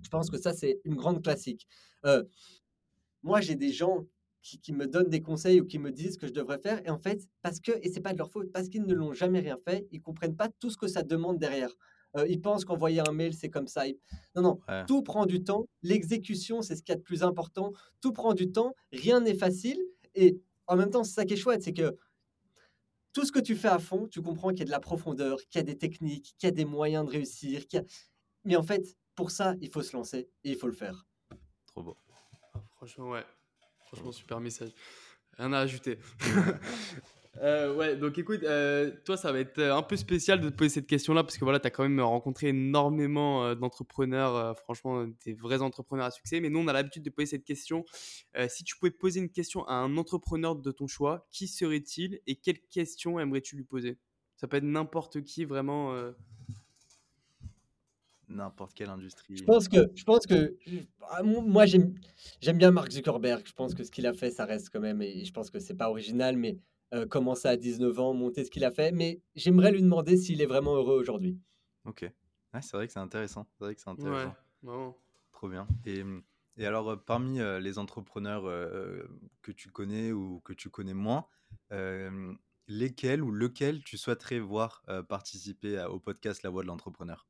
[0.03, 1.67] Je pense que ça, c'est une grande classique.
[2.05, 2.25] Euh,
[3.23, 4.07] moi, j'ai des gens
[4.63, 6.81] qui, me donnent des conseils ou qui me disent ce que je devrais faire.
[6.87, 9.13] Et en fait, parce que, et c'est pas de leur faute, parce qu'ils ne l'ont
[9.13, 11.71] jamais rien fait, ils comprennent pas tout ce que ça demande derrière.
[12.17, 13.85] Euh, ils pensent qu'envoyer un mail, c'est comme ça.
[14.35, 15.67] Non, non, tout prend du temps.
[15.83, 17.73] L'exécution, c'est ce qu'il y a de plus important.
[18.01, 18.75] Tout prend du temps.
[18.93, 19.79] Rien n'est facile.
[20.15, 21.97] Et en même temps, c'est ça qui est chouette, c'est que
[23.13, 25.39] tout ce que tu fais à fond, tu comprends qu'il y a de la profondeur,
[25.49, 27.67] qu'il y a des techniques, qu'il y a des moyens de réussir.
[27.67, 27.87] Qu'il y a...
[28.45, 31.07] Mais en fait, pour ça, il faut se lancer et il faut le faire.
[31.67, 31.97] Trop beau.
[32.55, 33.25] Ah, franchement, ouais.
[33.87, 34.71] Franchement, super message.
[35.39, 35.99] Rien à ajouter.
[37.43, 40.71] Euh, ouais, donc écoute, euh, toi, ça va être un peu spécial de te poser
[40.71, 45.35] cette question-là parce que voilà, tu as quand même rencontré énormément euh, d'entrepreneurs, franchement, des
[45.35, 46.41] vrais entrepreneurs à succès.
[46.41, 47.85] Mais nous, on a l'habitude de poser cette question.
[48.49, 52.37] si tu pouvais poser une question à un entrepreneur de ton choix, qui serait-il et
[52.37, 53.99] quelle question aimerais-tu lui poser?
[54.37, 55.95] Ça peut être n'importe qui, vraiment.
[58.29, 59.37] N'importe quelle industrie.
[59.37, 60.57] Je pense que, je pense que
[61.11, 61.95] ah, moi, j'aime
[62.41, 63.43] j'aime bien Mark Zuckerberg.
[63.47, 65.59] Je pense que ce qu'il a fait, ça reste quand même, et je pense que
[65.59, 66.59] c'est pas original, mais
[66.95, 68.93] euh, commencer à 19 ans, monter ce qu'il a fait.
[68.93, 71.39] Mais j'aimerais lui demander s'il est vraiment heureux aujourd'hui.
[71.85, 72.11] Ok.
[72.61, 73.47] c'est vrai que c'est intéressant.
[73.53, 74.35] C'est vrai que c'est intéressant.
[74.63, 74.93] Ouais,
[75.33, 75.67] Trop bien.
[75.85, 76.03] Et,
[76.57, 78.45] et alors, euh, parmi euh, les entrepreneurs
[79.43, 81.27] que tu connais ou que tu connais moins,
[82.69, 87.27] lesquels ou lequel tu souhaiterais voir participer au podcast La Voix de l'entrepreneur?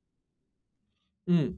[1.26, 1.48] Mmh.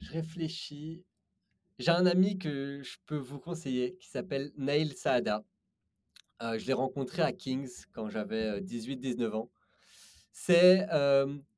[0.00, 1.04] je réfléchis.
[1.78, 5.44] J'ai un ami que je peux vous conseiller qui s'appelle Nail Saada.
[6.40, 9.50] je l'ai rencontré à Kings quand j'avais 18-19 ans.
[10.32, 10.86] C'est,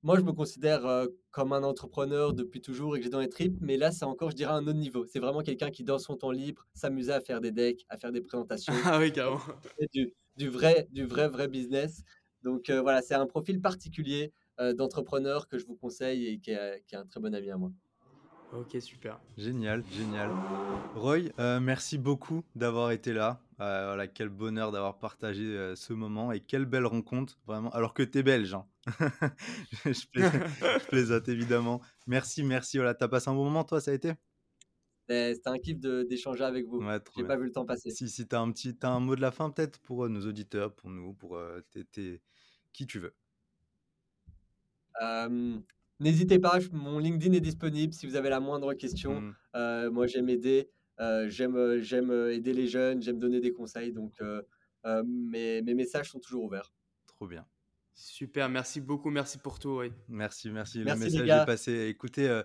[0.03, 3.57] moi, je me considère comme un entrepreneur depuis toujours et que j'ai dans les tripes,
[3.61, 5.07] mais là, c'est encore, je dirais, un autre niveau.
[5.07, 8.13] C'est vraiment quelqu'un qui, dans son temps libre, s'amusait à faire des decks, à faire
[8.13, 8.73] des présentations.
[8.85, 9.41] Ah oui, carrément.
[9.95, 12.03] Du, du, vrai, du vrai, vrai business.
[12.43, 14.33] Donc voilà, c'est un profil particulier
[14.77, 17.57] d'entrepreneur que je vous conseille et qui est, qui est un très bon ami à
[17.57, 17.73] moi.
[18.53, 19.19] Ok, super.
[19.39, 20.31] Génial, génial.
[20.95, 23.41] Roy, euh, merci beaucoup d'avoir été là.
[23.61, 27.71] Euh, voilà, quel bonheur d'avoir partagé euh, ce moment et quelle belle rencontre, vraiment.
[27.71, 28.67] Alors que tu es belge, hein.
[29.87, 31.81] je, plaisante, évidemment.
[32.07, 32.77] Merci, merci.
[32.77, 34.13] Voilà, as passé un bon moment, toi, ça a été?
[35.09, 36.79] C'était un kiff d'échanger avec vous.
[36.79, 37.91] Ouais, J'ai pas vu le temps passer.
[37.91, 40.27] Si, si tu as, un petit, as un mot de la fin, peut-être pour nos
[40.27, 41.41] auditeurs, pour nous, pour
[42.73, 43.15] qui tu veux.
[46.03, 49.21] N'hésitez pas, mon LinkedIn est disponible si vous avez la moindre question.
[49.21, 49.35] Mmh.
[49.55, 50.69] Euh, moi, j'aime aider,
[50.99, 53.93] euh, j'aime, euh, j'aime aider les jeunes, j'aime donner des conseils.
[53.93, 54.21] Donc,
[54.85, 56.73] mes, mes, messages sont toujours ouverts.
[57.07, 57.47] Trop bien.
[57.95, 59.79] Super, merci beaucoup, merci pour tout.
[59.79, 59.93] Oui.
[60.09, 60.79] Merci, merci.
[60.79, 61.87] Le message est passé.
[61.87, 62.43] Écoutez,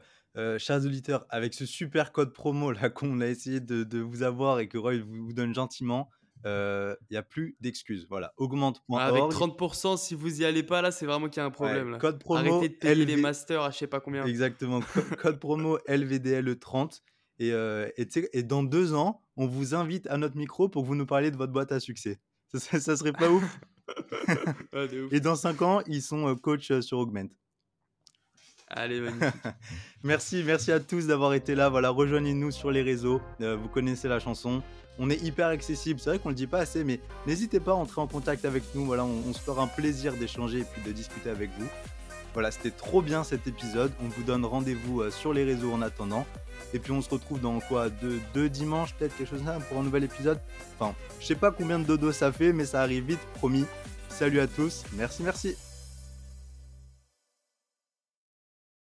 [0.59, 4.59] chers auditeurs, avec ce super code promo là qu'on a essayé de, de, vous avoir
[4.59, 6.11] et que Roy vous donne gentiment,
[6.45, 8.07] il n'y a plus d'excuses.
[8.09, 9.01] Voilà, augmente.org.
[9.01, 11.91] Avec 30%, si vous y allez pas, là, c'est vraiment qu'il y a un problème.
[11.91, 11.97] là.
[11.97, 12.57] Code promo.
[12.57, 14.25] Arrêtez de payer les masters à je sais pas combien.
[14.25, 14.79] Exactement.
[15.21, 17.01] code promo LVDL30.
[17.39, 17.53] Et,
[18.33, 21.29] et, dans deux ans, on vous invite à notre micro pour que vous nous parliez
[21.29, 22.19] de votre boîte à succès.
[22.53, 23.59] Ça, ça serait pas ouf,
[25.11, 27.27] Et dans cinq ans, ils sont coach sur Augment.
[28.69, 29.33] Allez, magnifique.
[30.03, 31.69] merci, merci à tous d'avoir été là.
[31.69, 33.21] Voilà, rejoignez-nous sur les réseaux.
[33.39, 34.63] vous connaissez la chanson.
[34.99, 35.99] On est hyper accessible.
[35.99, 38.63] C'est vrai qu'on le dit pas assez, mais n'hésitez pas à entrer en contact avec
[38.73, 38.85] nous.
[38.85, 41.67] Voilà, on, se fera un plaisir d'échanger et puis de discuter avec vous.
[42.33, 43.91] Voilà, c'était trop bien cet épisode.
[44.03, 46.25] On vous donne rendez-vous euh, sur les réseaux en attendant.
[46.73, 47.89] Et puis on se retrouve dans quoi?
[47.89, 50.39] Deux, deux dimanches, peut-être quelque chose là, pour un nouvel épisode?
[50.77, 53.65] Enfin, je sais pas combien de dodo ça fait, mais ça arrive vite, promis.
[54.09, 54.83] Salut à tous.
[54.93, 55.66] Merci, merci.